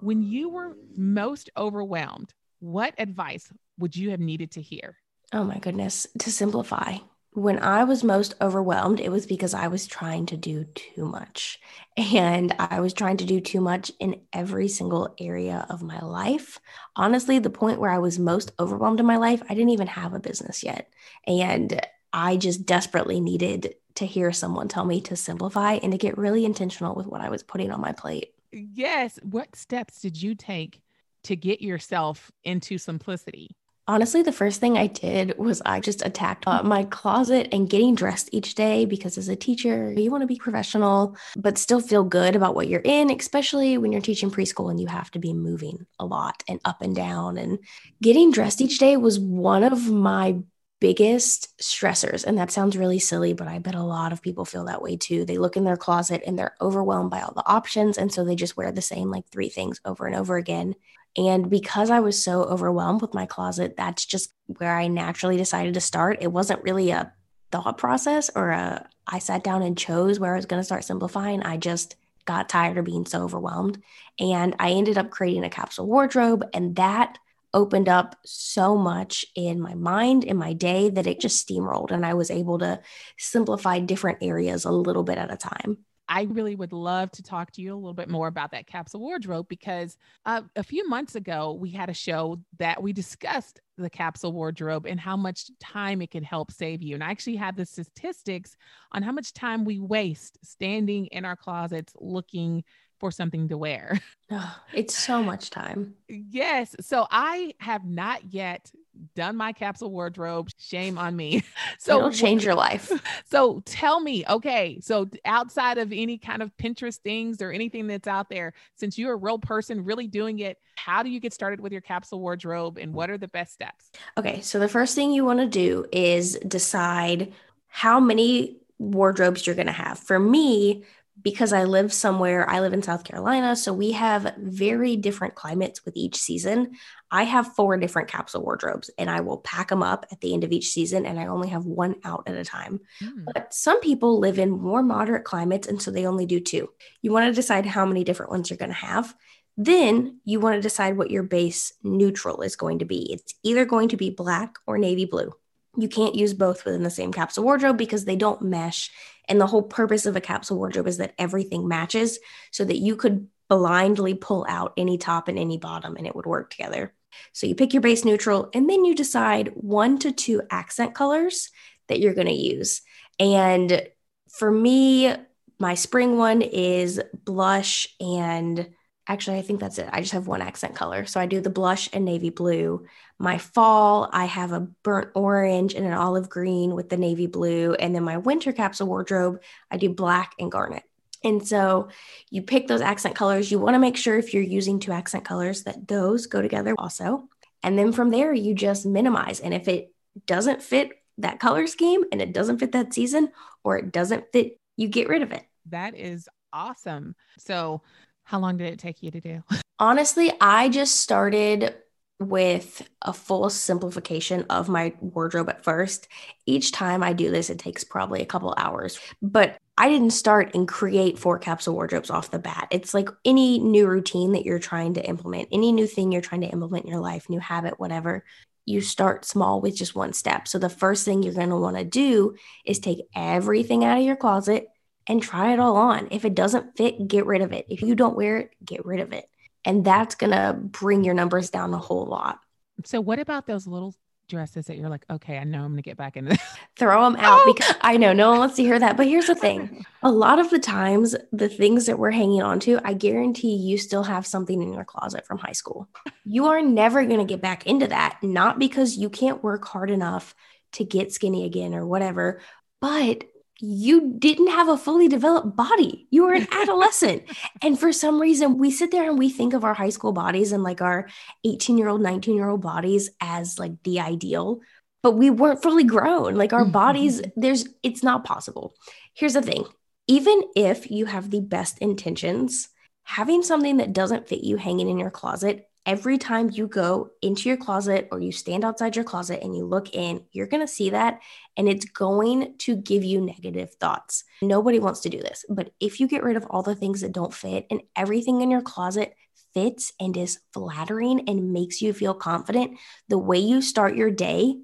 When 0.00 0.22
you 0.22 0.48
were 0.48 0.76
most 0.96 1.50
overwhelmed, 1.56 2.32
what 2.60 2.94
advice 2.98 3.52
would 3.78 3.96
you 3.96 4.10
have 4.10 4.20
needed 4.20 4.52
to 4.52 4.62
hear? 4.62 4.96
Oh 5.32 5.44
my 5.44 5.58
goodness, 5.58 6.06
to 6.20 6.30
simplify. 6.32 6.98
When 7.32 7.58
I 7.58 7.84
was 7.84 8.02
most 8.02 8.34
overwhelmed, 8.40 8.98
it 9.00 9.10
was 9.10 9.26
because 9.26 9.54
I 9.54 9.68
was 9.68 9.86
trying 9.86 10.26
to 10.26 10.36
do 10.36 10.64
too 10.74 11.04
much. 11.04 11.60
And 11.98 12.54
I 12.60 12.78
was 12.78 12.92
trying 12.92 13.16
to 13.16 13.24
do 13.24 13.40
too 13.40 13.60
much 13.60 13.90
in 13.98 14.20
every 14.32 14.68
single 14.68 15.16
area 15.18 15.66
of 15.68 15.82
my 15.82 15.98
life. 15.98 16.60
Honestly, 16.94 17.40
the 17.40 17.50
point 17.50 17.80
where 17.80 17.90
I 17.90 17.98
was 17.98 18.20
most 18.20 18.52
overwhelmed 18.60 19.00
in 19.00 19.06
my 19.06 19.16
life, 19.16 19.42
I 19.48 19.54
didn't 19.54 19.70
even 19.70 19.88
have 19.88 20.14
a 20.14 20.20
business 20.20 20.62
yet. 20.62 20.92
And 21.26 21.80
I 22.12 22.36
just 22.36 22.64
desperately 22.66 23.20
needed 23.20 23.74
to 23.96 24.06
hear 24.06 24.32
someone 24.32 24.68
tell 24.68 24.84
me 24.84 25.00
to 25.02 25.16
simplify 25.16 25.74
and 25.74 25.90
to 25.90 25.98
get 25.98 26.16
really 26.16 26.44
intentional 26.44 26.94
with 26.94 27.08
what 27.08 27.20
I 27.20 27.30
was 27.30 27.42
putting 27.42 27.72
on 27.72 27.80
my 27.80 27.90
plate. 27.90 28.32
Yes. 28.52 29.18
What 29.22 29.56
steps 29.56 30.00
did 30.00 30.20
you 30.20 30.34
take 30.34 30.80
to 31.28 31.36
get 31.36 31.62
yourself 31.62 32.30
into 32.44 32.78
simplicity? 32.78 33.56
Honestly, 33.86 34.20
the 34.20 34.32
first 34.32 34.60
thing 34.60 34.76
I 34.76 34.86
did 34.86 35.38
was 35.38 35.62
I 35.64 35.80
just 35.80 36.04
attacked 36.04 36.46
uh, 36.46 36.62
my 36.62 36.84
closet 36.84 37.48
and 37.52 37.70
getting 37.70 37.94
dressed 37.94 38.28
each 38.32 38.54
day 38.54 38.84
because 38.84 39.16
as 39.16 39.30
a 39.30 39.36
teacher, 39.36 39.92
you 39.92 40.10
want 40.10 40.20
to 40.20 40.26
be 40.26 40.36
professional, 40.36 41.16
but 41.36 41.56
still 41.56 41.80
feel 41.80 42.04
good 42.04 42.36
about 42.36 42.54
what 42.54 42.68
you're 42.68 42.82
in, 42.84 43.10
especially 43.10 43.78
when 43.78 43.90
you're 43.90 44.02
teaching 44.02 44.30
preschool 44.30 44.70
and 44.70 44.78
you 44.78 44.88
have 44.88 45.10
to 45.12 45.18
be 45.18 45.32
moving 45.32 45.86
a 45.98 46.04
lot 46.04 46.42
and 46.46 46.60
up 46.66 46.82
and 46.82 46.94
down. 46.94 47.38
And 47.38 47.60
getting 48.02 48.30
dressed 48.30 48.60
each 48.60 48.78
day 48.78 48.98
was 48.98 49.18
one 49.18 49.64
of 49.64 49.90
my 49.90 50.36
biggest 50.80 51.58
stressors. 51.58 52.24
And 52.24 52.38
that 52.38 52.50
sounds 52.50 52.76
really 52.76 52.98
silly, 52.98 53.32
but 53.32 53.48
I 53.48 53.58
bet 53.58 53.74
a 53.74 53.82
lot 53.82 54.12
of 54.12 54.22
people 54.22 54.44
feel 54.44 54.66
that 54.66 54.82
way 54.82 54.96
too. 54.96 55.24
They 55.24 55.38
look 55.38 55.56
in 55.56 55.64
their 55.64 55.76
closet 55.76 56.22
and 56.26 56.38
they're 56.38 56.54
overwhelmed 56.60 57.10
by 57.10 57.22
all 57.22 57.32
the 57.34 57.48
options. 57.48 57.98
And 57.98 58.12
so 58.12 58.24
they 58.24 58.36
just 58.36 58.56
wear 58.56 58.70
the 58.70 58.82
same 58.82 59.10
like 59.10 59.26
three 59.28 59.48
things 59.48 59.80
over 59.84 60.06
and 60.06 60.14
over 60.14 60.36
again. 60.36 60.74
And 61.16 61.50
because 61.50 61.90
I 61.90 62.00
was 62.00 62.22
so 62.22 62.42
overwhelmed 62.44 63.02
with 63.02 63.14
my 63.14 63.26
closet, 63.26 63.74
that's 63.76 64.04
just 64.04 64.32
where 64.46 64.76
I 64.76 64.88
naturally 64.88 65.36
decided 65.36 65.74
to 65.74 65.80
start. 65.80 66.18
It 66.20 66.32
wasn't 66.32 66.62
really 66.62 66.90
a 66.90 67.12
thought 67.50 67.78
process 67.78 68.30
or 68.34 68.50
a 68.50 68.88
I 69.06 69.18
sat 69.18 69.42
down 69.42 69.62
and 69.62 69.76
chose 69.76 70.20
where 70.20 70.34
I 70.34 70.36
was 70.36 70.46
going 70.46 70.60
to 70.60 70.64
start 70.64 70.84
simplifying. 70.84 71.42
I 71.42 71.56
just 71.56 71.96
got 72.26 72.48
tired 72.48 72.76
of 72.76 72.84
being 72.84 73.06
so 73.06 73.22
overwhelmed. 73.22 73.82
And 74.20 74.54
I 74.58 74.72
ended 74.72 74.98
up 74.98 75.10
creating 75.10 75.44
a 75.44 75.50
capsule 75.50 75.86
wardrobe. 75.86 76.44
And 76.52 76.76
that 76.76 77.18
opened 77.54 77.88
up 77.88 78.16
so 78.26 78.76
much 78.76 79.24
in 79.34 79.60
my 79.60 79.74
mind, 79.74 80.24
in 80.24 80.36
my 80.36 80.52
day, 80.52 80.90
that 80.90 81.06
it 81.06 81.20
just 81.20 81.48
steamrolled. 81.48 81.90
And 81.90 82.04
I 82.04 82.12
was 82.12 82.30
able 82.30 82.58
to 82.58 82.80
simplify 83.16 83.78
different 83.78 84.18
areas 84.20 84.66
a 84.66 84.70
little 84.70 85.02
bit 85.02 85.16
at 85.16 85.32
a 85.32 85.38
time. 85.38 85.78
I 86.08 86.22
really 86.22 86.54
would 86.54 86.72
love 86.72 87.10
to 87.12 87.22
talk 87.22 87.52
to 87.52 87.62
you 87.62 87.74
a 87.74 87.76
little 87.76 87.92
bit 87.92 88.08
more 88.08 88.28
about 88.28 88.50
that 88.52 88.66
capsule 88.66 89.00
wardrobe 89.00 89.46
because 89.48 89.98
uh, 90.24 90.42
a 90.56 90.62
few 90.62 90.88
months 90.88 91.14
ago, 91.14 91.52
we 91.52 91.70
had 91.70 91.90
a 91.90 91.94
show 91.94 92.40
that 92.58 92.82
we 92.82 92.92
discussed 92.92 93.60
the 93.76 93.90
capsule 93.90 94.32
wardrobe 94.32 94.86
and 94.86 94.98
how 94.98 95.16
much 95.16 95.50
time 95.60 96.00
it 96.00 96.10
can 96.10 96.24
help 96.24 96.50
save 96.50 96.82
you. 96.82 96.94
And 96.94 97.04
I 97.04 97.10
actually 97.10 97.36
had 97.36 97.56
the 97.56 97.66
statistics 97.66 98.56
on 98.92 99.02
how 99.02 99.12
much 99.12 99.34
time 99.34 99.64
we 99.64 99.78
waste 99.78 100.38
standing 100.42 101.06
in 101.06 101.24
our 101.24 101.36
closets 101.36 101.92
looking 102.00 102.64
for 102.98 103.10
something 103.10 103.48
to 103.48 103.58
wear. 103.58 104.00
Oh, 104.30 104.60
it's 104.74 104.94
so 104.94 105.22
much 105.22 105.48
time. 105.48 105.94
Yes. 106.06 106.76
So 106.82 107.06
I 107.10 107.54
have 107.60 107.86
not 107.86 108.30
yet 108.30 108.70
done 109.14 109.36
my 109.36 109.54
capsule 109.54 109.90
wardrobe. 109.90 110.50
Shame 110.58 110.98
on 110.98 111.16
me. 111.16 111.42
So 111.78 111.96
it'll 111.96 112.10
change 112.10 112.44
your 112.44 112.54
life. 112.54 112.92
So 113.30 113.62
tell 113.64 114.00
me, 114.00 114.24
okay, 114.28 114.80
so 114.82 115.08
outside 115.24 115.78
of 115.78 115.92
any 115.92 116.18
kind 116.18 116.42
of 116.42 116.54
Pinterest 116.58 116.96
things 116.96 117.40
or 117.40 117.52
anything 117.52 117.86
that's 117.86 118.06
out 118.06 118.28
there, 118.28 118.52
since 118.76 118.98
you're 118.98 119.14
a 119.14 119.16
real 119.16 119.38
person 119.38 119.84
really 119.84 120.08
doing 120.08 120.40
it, 120.40 120.58
how 120.76 121.02
do 121.02 121.08
you 121.08 121.20
get 121.20 121.32
started 121.32 121.60
with 121.60 121.72
your 121.72 121.80
capsule 121.80 122.20
wardrobe 122.20 122.76
and 122.78 122.92
what 122.92 123.08
are 123.08 123.16
the 123.18 123.28
best 123.28 123.54
steps? 123.54 123.90
Okay. 124.18 124.42
So 124.42 124.58
the 124.58 124.68
first 124.68 124.94
thing 124.94 125.12
you 125.12 125.24
want 125.24 125.40
to 125.40 125.46
do 125.46 125.86
is 125.90 126.38
decide 126.46 127.32
how 127.68 127.98
many 127.98 128.58
wardrobes 128.78 129.46
you're 129.46 129.56
going 129.56 129.66
to 129.66 129.72
have. 129.72 129.98
For 129.98 130.18
me, 130.18 130.84
because 131.22 131.52
I 131.52 131.64
live 131.64 131.92
somewhere, 131.92 132.48
I 132.48 132.60
live 132.60 132.72
in 132.72 132.82
South 132.82 133.04
Carolina, 133.04 133.56
so 133.56 133.72
we 133.72 133.92
have 133.92 134.34
very 134.38 134.96
different 134.96 135.34
climates 135.34 135.84
with 135.84 135.96
each 135.96 136.16
season. 136.16 136.72
I 137.10 137.24
have 137.24 137.54
four 137.54 137.76
different 137.76 138.08
capsule 138.08 138.42
wardrobes 138.42 138.90
and 138.98 139.10
I 139.10 139.20
will 139.20 139.38
pack 139.38 139.68
them 139.68 139.82
up 139.82 140.06
at 140.12 140.20
the 140.20 140.34
end 140.34 140.44
of 140.44 140.52
each 140.52 140.68
season 140.68 141.06
and 141.06 141.18
I 141.18 141.26
only 141.26 141.48
have 141.48 141.64
one 141.64 141.96
out 142.04 142.24
at 142.26 142.36
a 142.36 142.44
time. 142.44 142.80
Mm. 143.02 143.24
But 143.32 143.54
some 143.54 143.80
people 143.80 144.18
live 144.20 144.38
in 144.38 144.50
more 144.50 144.82
moderate 144.82 145.24
climates 145.24 145.66
and 145.66 145.80
so 145.80 145.90
they 145.90 146.06
only 146.06 146.26
do 146.26 146.40
two. 146.40 146.68
You 147.02 147.12
want 147.12 147.26
to 147.26 147.32
decide 147.32 147.66
how 147.66 147.86
many 147.86 148.04
different 148.04 148.30
ones 148.30 148.50
you're 148.50 148.58
going 148.58 148.70
to 148.70 148.74
have. 148.74 149.14
Then 149.56 150.20
you 150.24 150.38
want 150.38 150.54
to 150.56 150.62
decide 150.62 150.96
what 150.96 151.10
your 151.10 151.24
base 151.24 151.72
neutral 151.82 152.42
is 152.42 152.56
going 152.56 152.80
to 152.80 152.84
be. 152.84 153.12
It's 153.12 153.34
either 153.42 153.64
going 153.64 153.88
to 153.88 153.96
be 153.96 154.10
black 154.10 154.56
or 154.66 154.78
navy 154.78 155.04
blue. 155.04 155.32
You 155.78 155.88
can't 155.88 156.14
use 156.14 156.34
both 156.34 156.64
within 156.64 156.82
the 156.82 156.90
same 156.90 157.12
capsule 157.12 157.44
wardrobe 157.44 157.78
because 157.78 158.04
they 158.04 158.16
don't 158.16 158.42
mesh. 158.42 158.90
And 159.28 159.40
the 159.40 159.46
whole 159.46 159.62
purpose 159.62 160.06
of 160.06 160.16
a 160.16 160.20
capsule 160.20 160.58
wardrobe 160.58 160.88
is 160.88 160.96
that 160.96 161.14
everything 161.18 161.68
matches 161.68 162.18
so 162.50 162.64
that 162.64 162.78
you 162.78 162.96
could 162.96 163.28
blindly 163.48 164.14
pull 164.14 164.44
out 164.48 164.72
any 164.76 164.98
top 164.98 165.28
and 165.28 165.38
any 165.38 165.56
bottom 165.56 165.96
and 165.96 166.06
it 166.06 166.16
would 166.16 166.26
work 166.26 166.50
together. 166.50 166.92
So 167.32 167.46
you 167.46 167.54
pick 167.54 167.72
your 167.72 167.80
base 167.80 168.04
neutral 168.04 168.50
and 168.52 168.68
then 168.68 168.84
you 168.84 168.94
decide 168.94 169.52
one 169.54 169.98
to 170.00 170.12
two 170.12 170.42
accent 170.50 170.94
colors 170.94 171.50
that 171.88 172.00
you're 172.00 172.14
going 172.14 172.26
to 172.26 172.32
use. 172.34 172.82
And 173.18 173.86
for 174.30 174.50
me, 174.50 175.14
my 175.58 175.74
spring 175.74 176.18
one 176.18 176.42
is 176.42 177.00
blush 177.24 177.88
and 178.00 178.68
actually, 179.08 179.38
I 179.38 179.42
think 179.42 179.58
that's 179.58 179.78
it. 179.78 179.88
I 179.90 180.00
just 180.00 180.12
have 180.12 180.26
one 180.26 180.42
accent 180.42 180.74
color. 180.74 181.06
So 181.06 181.18
I 181.18 181.26
do 181.26 181.40
the 181.40 181.50
blush 181.50 181.88
and 181.92 182.04
navy 182.04 182.30
blue. 182.30 182.86
My 183.18 183.38
fall, 183.38 184.08
I 184.12 184.26
have 184.26 184.52
a 184.52 184.60
burnt 184.60 185.10
orange 185.14 185.74
and 185.74 185.86
an 185.86 185.94
olive 185.94 186.28
green 186.28 186.74
with 186.74 186.90
the 186.90 186.98
navy 186.98 187.26
blue. 187.26 187.74
And 187.74 187.94
then 187.94 188.04
my 188.04 188.18
winter 188.18 188.52
capsule 188.52 188.86
wardrobe, 188.86 189.40
I 189.70 189.78
do 189.78 189.88
black 189.88 190.34
and 190.38 190.52
garnet. 190.52 190.84
And 191.24 191.46
so 191.46 191.88
you 192.30 192.42
pick 192.42 192.68
those 192.68 192.80
accent 192.80 193.16
colors. 193.16 193.50
You 193.50 193.58
want 193.58 193.74
to 193.74 193.80
make 193.80 193.96
sure 193.96 194.18
if 194.18 194.34
you're 194.34 194.42
using 194.42 194.78
two 194.78 194.92
accent 194.92 195.24
colors 195.24 195.64
that 195.64 195.88
those 195.88 196.26
go 196.26 196.42
together 196.42 196.74
also. 196.78 197.28
And 197.62 197.76
then 197.76 197.92
from 197.92 198.10
there, 198.10 198.32
you 198.32 198.54
just 198.54 198.86
minimize. 198.86 199.40
And 199.40 199.52
if 199.52 199.66
it 199.66 199.92
doesn't 200.26 200.62
fit 200.62 200.92
that 201.18 201.40
color 201.40 201.66
scheme 201.66 202.04
and 202.12 202.22
it 202.22 202.32
doesn't 202.32 202.58
fit 202.58 202.72
that 202.72 202.94
season 202.94 203.32
or 203.64 203.78
it 203.78 203.90
doesn't 203.90 204.26
fit, 204.32 204.60
you 204.76 204.86
get 204.86 205.08
rid 205.08 205.22
of 205.22 205.32
it. 205.32 205.44
That 205.70 205.96
is 205.96 206.28
awesome. 206.52 207.16
So 207.38 207.82
how 208.28 208.38
long 208.38 208.58
did 208.58 208.70
it 208.70 208.78
take 208.78 209.02
you 209.02 209.10
to 209.10 209.20
do? 209.22 209.42
Honestly, 209.78 210.30
I 210.38 210.68
just 210.68 211.00
started 211.00 211.74
with 212.20 212.86
a 213.00 213.12
full 213.14 213.48
simplification 213.48 214.44
of 214.50 214.68
my 214.68 214.92
wardrobe 215.00 215.48
at 215.48 215.64
first. 215.64 216.08
Each 216.44 216.70
time 216.70 217.02
I 217.02 217.14
do 217.14 217.30
this, 217.30 217.48
it 217.48 217.58
takes 217.58 217.84
probably 217.84 218.20
a 218.20 218.26
couple 218.26 218.52
hours, 218.58 219.00
but 219.22 219.56
I 219.78 219.88
didn't 219.88 220.10
start 220.10 220.54
and 220.54 220.68
create 220.68 221.18
four 221.18 221.38
capsule 221.38 221.72
wardrobes 221.72 222.10
off 222.10 222.30
the 222.30 222.38
bat. 222.38 222.68
It's 222.70 222.92
like 222.92 223.08
any 223.24 223.60
new 223.60 223.86
routine 223.86 224.32
that 224.32 224.44
you're 224.44 224.58
trying 224.58 224.94
to 224.94 225.08
implement, 225.08 225.48
any 225.50 225.72
new 225.72 225.86
thing 225.86 226.12
you're 226.12 226.20
trying 226.20 226.42
to 226.42 226.48
implement 226.48 226.84
in 226.84 226.90
your 226.90 227.00
life, 227.00 227.30
new 227.30 227.40
habit, 227.40 227.80
whatever. 227.80 228.24
You 228.66 228.82
start 228.82 229.24
small 229.24 229.62
with 229.62 229.74
just 229.74 229.94
one 229.94 230.12
step. 230.12 230.48
So 230.48 230.58
the 230.58 230.68
first 230.68 231.06
thing 231.06 231.22
you're 231.22 231.32
going 231.32 231.48
to 231.48 231.56
want 231.56 231.78
to 231.78 231.84
do 231.84 232.34
is 232.66 232.78
take 232.78 233.06
everything 233.16 233.84
out 233.84 233.96
of 233.96 234.04
your 234.04 234.16
closet 234.16 234.66
and 235.08 235.22
try 235.22 235.52
it 235.52 235.58
all 235.58 235.76
on. 235.76 236.08
If 236.10 236.24
it 236.24 236.34
doesn't 236.34 236.76
fit, 236.76 237.08
get 237.08 237.26
rid 237.26 237.40
of 237.40 237.52
it. 237.52 237.66
If 237.68 237.82
you 237.82 237.94
don't 237.94 238.16
wear 238.16 238.36
it, 238.36 238.50
get 238.64 238.84
rid 238.84 239.00
of 239.00 239.12
it. 239.12 239.28
And 239.64 239.84
that's 239.84 240.14
going 240.14 240.32
to 240.32 240.56
bring 240.56 241.02
your 241.02 241.14
numbers 241.14 241.50
down 241.50 241.74
a 241.74 241.78
whole 241.78 242.06
lot. 242.06 242.38
So, 242.84 243.00
what 243.00 243.18
about 243.18 243.46
those 243.46 243.66
little 243.66 243.94
dresses 244.28 244.66
that 244.66 244.76
you're 244.76 244.90
like, 244.90 245.04
okay, 245.10 245.38
I 245.38 245.44
know 245.44 245.64
I'm 245.64 245.72
going 245.72 245.78
to 245.78 245.82
get 245.82 245.96
back 245.96 246.16
into 246.16 246.30
this? 246.30 246.42
Throw 246.76 247.02
them 247.02 247.16
out 247.16 247.40
oh. 247.42 247.52
because 247.52 247.74
I 247.80 247.96
know 247.96 248.12
no 248.12 248.30
one 248.30 248.38
wants 248.38 248.56
to 248.56 248.62
hear 248.62 248.78
that. 248.78 248.96
But 248.96 249.06
here's 249.06 249.26
the 249.26 249.34
thing 249.34 249.84
a 250.02 250.12
lot 250.12 250.38
of 250.38 250.50
the 250.50 250.60
times, 250.60 251.16
the 251.32 251.48
things 251.48 251.86
that 251.86 251.98
we're 251.98 252.12
hanging 252.12 252.42
on 252.42 252.60
to, 252.60 252.78
I 252.84 252.92
guarantee 252.92 253.56
you 253.56 253.78
still 253.78 254.04
have 254.04 254.26
something 254.26 254.62
in 254.62 254.72
your 254.72 254.84
closet 254.84 255.26
from 255.26 255.38
high 255.38 255.52
school. 255.52 255.88
You 256.24 256.46
are 256.46 256.62
never 256.62 257.04
going 257.04 257.18
to 257.18 257.24
get 257.24 257.42
back 257.42 257.66
into 257.66 257.88
that, 257.88 258.18
not 258.22 258.58
because 258.58 258.96
you 258.96 259.10
can't 259.10 259.42
work 259.42 259.66
hard 259.66 259.90
enough 259.90 260.34
to 260.72 260.84
get 260.84 261.12
skinny 261.12 261.44
again 261.44 261.74
or 261.74 261.86
whatever, 261.86 262.40
but 262.80 263.24
you 263.60 264.14
didn't 264.18 264.48
have 264.48 264.68
a 264.68 264.76
fully 264.76 265.08
developed 265.08 265.56
body. 265.56 266.06
You 266.10 266.24
were 266.24 266.34
an 266.34 266.46
adolescent. 266.52 267.24
and 267.62 267.78
for 267.78 267.92
some 267.92 268.20
reason, 268.20 268.58
we 268.58 268.70
sit 268.70 268.90
there 268.90 269.08
and 269.08 269.18
we 269.18 269.30
think 269.30 269.54
of 269.54 269.64
our 269.64 269.74
high 269.74 269.88
school 269.88 270.12
bodies 270.12 270.52
and 270.52 270.62
like 270.62 270.80
our 270.80 271.08
18 271.44 271.78
year 271.78 271.88
old, 271.88 272.00
19 272.00 272.36
year 272.36 272.48
old 272.48 272.60
bodies 272.60 273.10
as 273.20 273.58
like 273.58 273.82
the 273.82 274.00
ideal, 274.00 274.60
but 275.02 275.12
we 275.12 275.30
weren't 275.30 275.62
fully 275.62 275.84
grown. 275.84 276.34
Like 276.34 276.52
our 276.52 276.64
bodies, 276.64 277.20
there's, 277.36 277.66
it's 277.82 278.02
not 278.02 278.24
possible. 278.24 278.74
Here's 279.14 279.34
the 279.34 279.42
thing 279.42 279.64
even 280.06 280.42
if 280.56 280.90
you 280.90 281.04
have 281.04 281.30
the 281.30 281.40
best 281.40 281.78
intentions, 281.78 282.68
having 283.02 283.42
something 283.42 283.78
that 283.78 283.92
doesn't 283.92 284.28
fit 284.28 284.42
you 284.42 284.56
hanging 284.56 284.88
in 284.88 284.98
your 284.98 285.10
closet 285.10 285.68
every 285.88 286.18
time 286.18 286.50
you 286.52 286.68
go 286.68 287.08
into 287.22 287.48
your 287.48 287.56
closet 287.56 288.08
or 288.12 288.20
you 288.20 288.30
stand 288.30 288.62
outside 288.62 288.94
your 288.94 289.06
closet 289.06 289.42
and 289.42 289.56
you 289.56 289.64
look 289.64 289.94
in, 289.94 290.22
you're 290.32 290.46
going 290.46 290.64
to 290.64 290.70
see 290.70 290.90
that 290.90 291.18
and 291.56 291.66
it's 291.66 291.86
going 291.86 292.54
to 292.58 292.76
give 292.76 293.02
you 293.02 293.22
negative 293.22 293.74
thoughts. 293.76 294.22
Nobody 294.42 294.78
wants 294.80 295.00
to 295.00 295.08
do 295.08 295.18
this, 295.18 295.46
but 295.48 295.70
if 295.80 295.98
you 295.98 296.06
get 296.06 296.22
rid 296.22 296.36
of 296.36 296.46
all 296.50 296.62
the 296.62 296.74
things 296.74 297.00
that 297.00 297.12
don't 297.12 297.32
fit 297.32 297.66
and 297.70 297.80
everything 297.96 298.42
in 298.42 298.50
your 298.50 298.60
closet 298.60 299.14
fits 299.54 299.94
and 299.98 300.14
is 300.14 300.38
flattering 300.52 301.26
and 301.26 301.54
makes 301.54 301.80
you 301.80 301.94
feel 301.94 302.12
confident, 302.12 302.78
the 303.08 303.16
way 303.16 303.38
you 303.38 303.62
start 303.62 303.96
your 303.96 304.10
day 304.10 304.56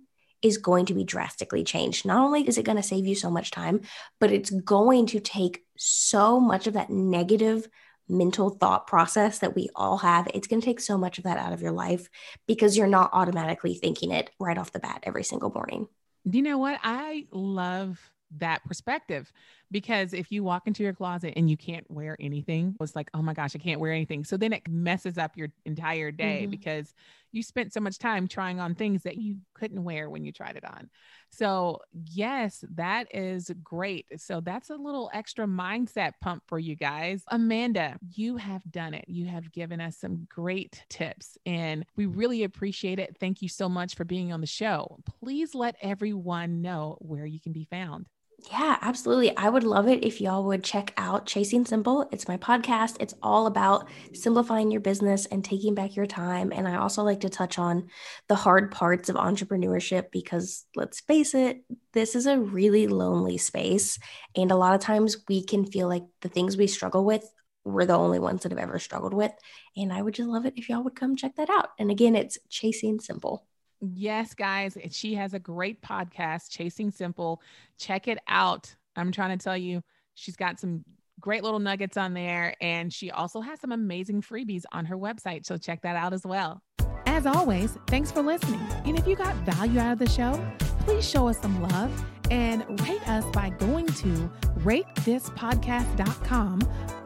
is 0.43 0.59
going 0.59 0.85
to 0.85 0.95
be 0.95 1.05
drastically 1.05 1.65
changed. 1.65 2.05
Not 2.05 2.23
only 2.23 2.47
is 2.47 2.59
it 2.59 2.67
going 2.67 2.77
to 2.77 2.83
save 2.83 3.07
you 3.07 3.15
so 3.15 3.31
much 3.31 3.51
time, 3.51 3.81
but 4.21 4.31
it's 4.31 4.51
going 4.51 5.07
to 5.07 5.21
take 5.21 5.65
so 5.79 6.39
much 6.39 6.67
of 6.67 6.75
that 6.75 6.91
negative 6.91 7.67
mental 8.09 8.51
thought 8.51 8.87
process 8.87 9.39
that 9.39 9.55
we 9.55 9.69
all 9.75 9.99
have, 9.99 10.29
it's 10.35 10.47
going 10.47 10.61
to 10.61 10.67
take 10.67 10.81
so 10.81 10.99
much 10.99 11.19
of 11.19 11.25
that 11.25 11.39
out 11.39 11.53
of 11.53 11.63
your 11.63 11.73
life 11.73 12.09
because 12.47 12.77
you're 12.77 12.87
not 12.87 13.11
automatically 13.13 13.75
thinking 13.75 14.11
it 14.11 14.31
right 14.39 14.59
off 14.59 14.73
the 14.73 14.81
bat 14.81 15.01
every 15.05 15.25
single 15.25 15.51
morning. 15.51 15.89
Do 16.29 16.39
you 16.39 16.45
know 16.45 16.59
what? 16.59 16.81
I 16.83 17.27
love 17.31 17.99
that 18.39 18.65
perspective 18.65 19.33
because 19.71 20.13
if 20.13 20.31
you 20.31 20.45
walk 20.45 20.67
into 20.67 20.83
your 20.83 20.93
closet 20.93 21.35
and 21.37 21.51
you 21.51 21.57
can't 21.57 21.89
wear 21.91 22.17
anything, 22.21 22.77
it's 22.81 22.97
like, 22.97 23.11
oh 23.15 23.23
my 23.23 23.35
gosh, 23.35 23.55
I 23.55 23.59
can't 23.59 23.81
wear 23.81 23.93
anything. 23.93 24.25
So 24.25 24.37
then 24.37 24.53
it 24.53 24.63
messes 24.69 25.19
up 25.19 25.37
your 25.37 25.49
entire 25.65 26.11
day 26.11 26.43
mm-hmm. 26.43 26.51
because 26.51 26.95
you 27.33 27.43
spent 27.43 27.73
so 27.73 27.81
much 27.81 27.99
time 27.99 28.29
trying 28.29 28.61
on 28.61 28.75
things 28.75 29.03
that 29.03 29.17
you 29.17 29.39
couldn't 29.55 29.83
wear 29.83 30.09
when 30.09 30.25
you 30.25 30.31
tried 30.31 30.57
it 30.57 30.65
on. 30.65 30.89
So, 31.31 31.81
yes, 31.93 32.65
that 32.77 33.09
is 33.13 33.51
great. 33.63 34.07
So, 34.21 34.41
that's 34.41 34.71
a 34.71 34.77
little 34.77 35.11
extra 35.13 35.47
mindset 35.47 36.13
pump 36.23 36.45
for 36.47 36.61
you 36.61 36.77
guys. 36.77 37.25
Amanda, 37.29 37.99
you 38.15 38.37
have 38.37 38.63
done 38.71 38.95
it. 38.95 39.07
You 39.09 39.27
have 39.27 39.51
given 39.51 39.81
us 39.81 39.97
some 39.97 40.29
great 40.31 40.85
tips 40.89 41.37
and 41.45 41.85
we 41.97 42.07
really 42.07 42.45
appreciate 42.45 43.01
it. 43.01 43.17
Thank 43.19 43.43
you 43.43 43.49
so 43.49 43.69
much 43.69 43.97
for 43.97 44.05
being 44.05 44.33
on 44.33 44.41
the 44.41 44.47
show. 44.47 44.99
Please 45.21 45.57
let 45.57 45.75
everyone 45.83 46.63
know 46.63 46.99
where 47.01 47.27
you 47.27 47.41
can 47.41 47.53
be 47.53 47.65
found. 47.65 48.07
Yeah, 48.51 48.77
absolutely. 48.83 49.35
I 49.39 49.49
would 49.49 49.65
love 49.65 49.89
it 49.89 50.05
if 50.05 50.21
y'all 50.21 50.45
would 50.45 50.63
check 50.63 50.93
out 50.99 51.25
Chasing 51.25 51.65
Simple. 51.65 52.07
It's 52.13 52.29
my 52.29 52.37
podcast. 52.37 52.97
It's 53.01 53.15
all 53.23 53.47
about 53.47 53.89
simplifying 54.13 54.71
your 54.71 54.83
business 54.83 55.25
and 55.27 55.43
taking 55.43 55.75
back 55.75 55.97
your 55.97 56.05
time. 56.07 56.53
And 56.53 56.69
I 56.69 56.77
also 56.77 57.03
like 57.03 57.21
to 57.21 57.31
touch 57.31 57.59
on 57.59 57.89
the 58.29 58.35
hard 58.35 58.71
parts 58.71 59.09
of 59.09 59.17
entrepreneurship 59.17 60.11
because 60.13 60.67
let's 60.77 61.01
face 61.01 61.35
it, 61.35 61.65
this 61.95 62.15
is 62.15 62.27
a 62.27 62.39
really 62.39 62.87
lonely 62.87 63.39
space. 63.39 63.99
And 64.37 64.51
a 64.51 64.57
lot 64.57 64.75
of 64.75 64.81
times 64.83 65.17
we 65.27 65.43
can 65.43 65.65
feel 65.65 65.89
like 65.89 66.05
the 66.21 66.29
things 66.29 66.57
we 66.59 66.67
struggle 66.67 67.05
with, 67.05 67.25
we're 67.65 67.87
the 67.87 67.95
only 67.97 68.19
ones 68.19 68.43
that 68.43 68.53
have 68.53 68.59
ever 68.59 68.79
struggled 68.79 69.15
with. 69.15 69.33
And 69.75 69.91
I 69.91 70.03
would 70.03 70.15
just 70.15 70.29
love 70.29 70.45
it 70.45 70.55
if 70.57 70.69
y'all 70.69 70.85
would 70.85 70.97
come 70.97 71.17
check 71.17 71.37
that 71.37 71.49
out. 71.49 71.71
And 71.79 71.91
again, 71.91 72.15
it's 72.15 72.37
Chasing 72.51 73.01
Simple. 73.01 73.47
Yes, 73.93 74.35
guys, 74.35 74.77
she 74.91 75.15
has 75.15 75.35
a 75.35 75.39
great 75.39 75.83
podcast, 75.83 76.51
Chasing 76.51 76.91
Simple. 76.91 77.43
Check 77.79 78.09
it 78.09 78.19
out. 78.29 78.75
I'm 78.97 79.13
trying 79.13 79.37
to 79.37 79.43
tell 79.43 79.57
you, 79.57 79.83
she's 80.15 80.37
got 80.37 80.59
some 80.59 80.85
great 81.21 81.43
little 81.43 81.59
nuggets 81.59 81.97
on 81.97 82.15
there, 82.15 82.55
and 82.61 82.93
she 82.93 83.11
also 83.11 83.41
has 83.41 83.61
some 83.61 83.73
amazing 83.73 84.23
freebies 84.23 84.63
on 84.73 84.85
her 84.87 84.97
website. 84.97 85.45
So 85.45 85.57
check 85.57 85.83
that 85.83 85.97
out 85.97 86.13
as 86.13 86.25
well. 86.25 86.63
As 87.07 87.27
always, 87.27 87.77
thanks 87.87 88.11
for 88.11 88.23
listening. 88.23 88.61
And 88.85 88.99
if 88.99 89.07
you 89.07 89.17
got 89.17 89.35
value 89.45 89.79
out 89.79 89.93
of 89.93 89.99
the 89.99 90.09
show, 90.09 90.45
please 90.81 91.09
show 91.09 91.29
us 91.29 91.39
some 91.39 91.63
love 91.63 92.05
and 92.31 92.65
rate 92.87 93.07
us 93.09 93.25
by 93.33 93.51
going 93.51 93.87
to 93.87 94.31
ratethispodcast.com 94.61 96.61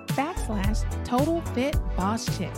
backslash 0.09 1.05
total 1.05 1.41
fit 1.53 1.77
boss 1.97 2.38
chick. 2.38 2.53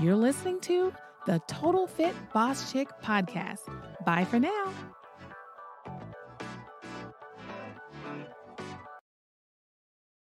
You're 0.00 0.16
listening 0.16 0.60
to 0.62 0.92
the 1.26 1.40
Total 1.46 1.86
Fit 1.86 2.14
Boss 2.32 2.72
Chick 2.72 2.88
podcast. 3.02 3.60
Bye 4.04 4.24
for 4.24 4.38
now. 4.38 4.72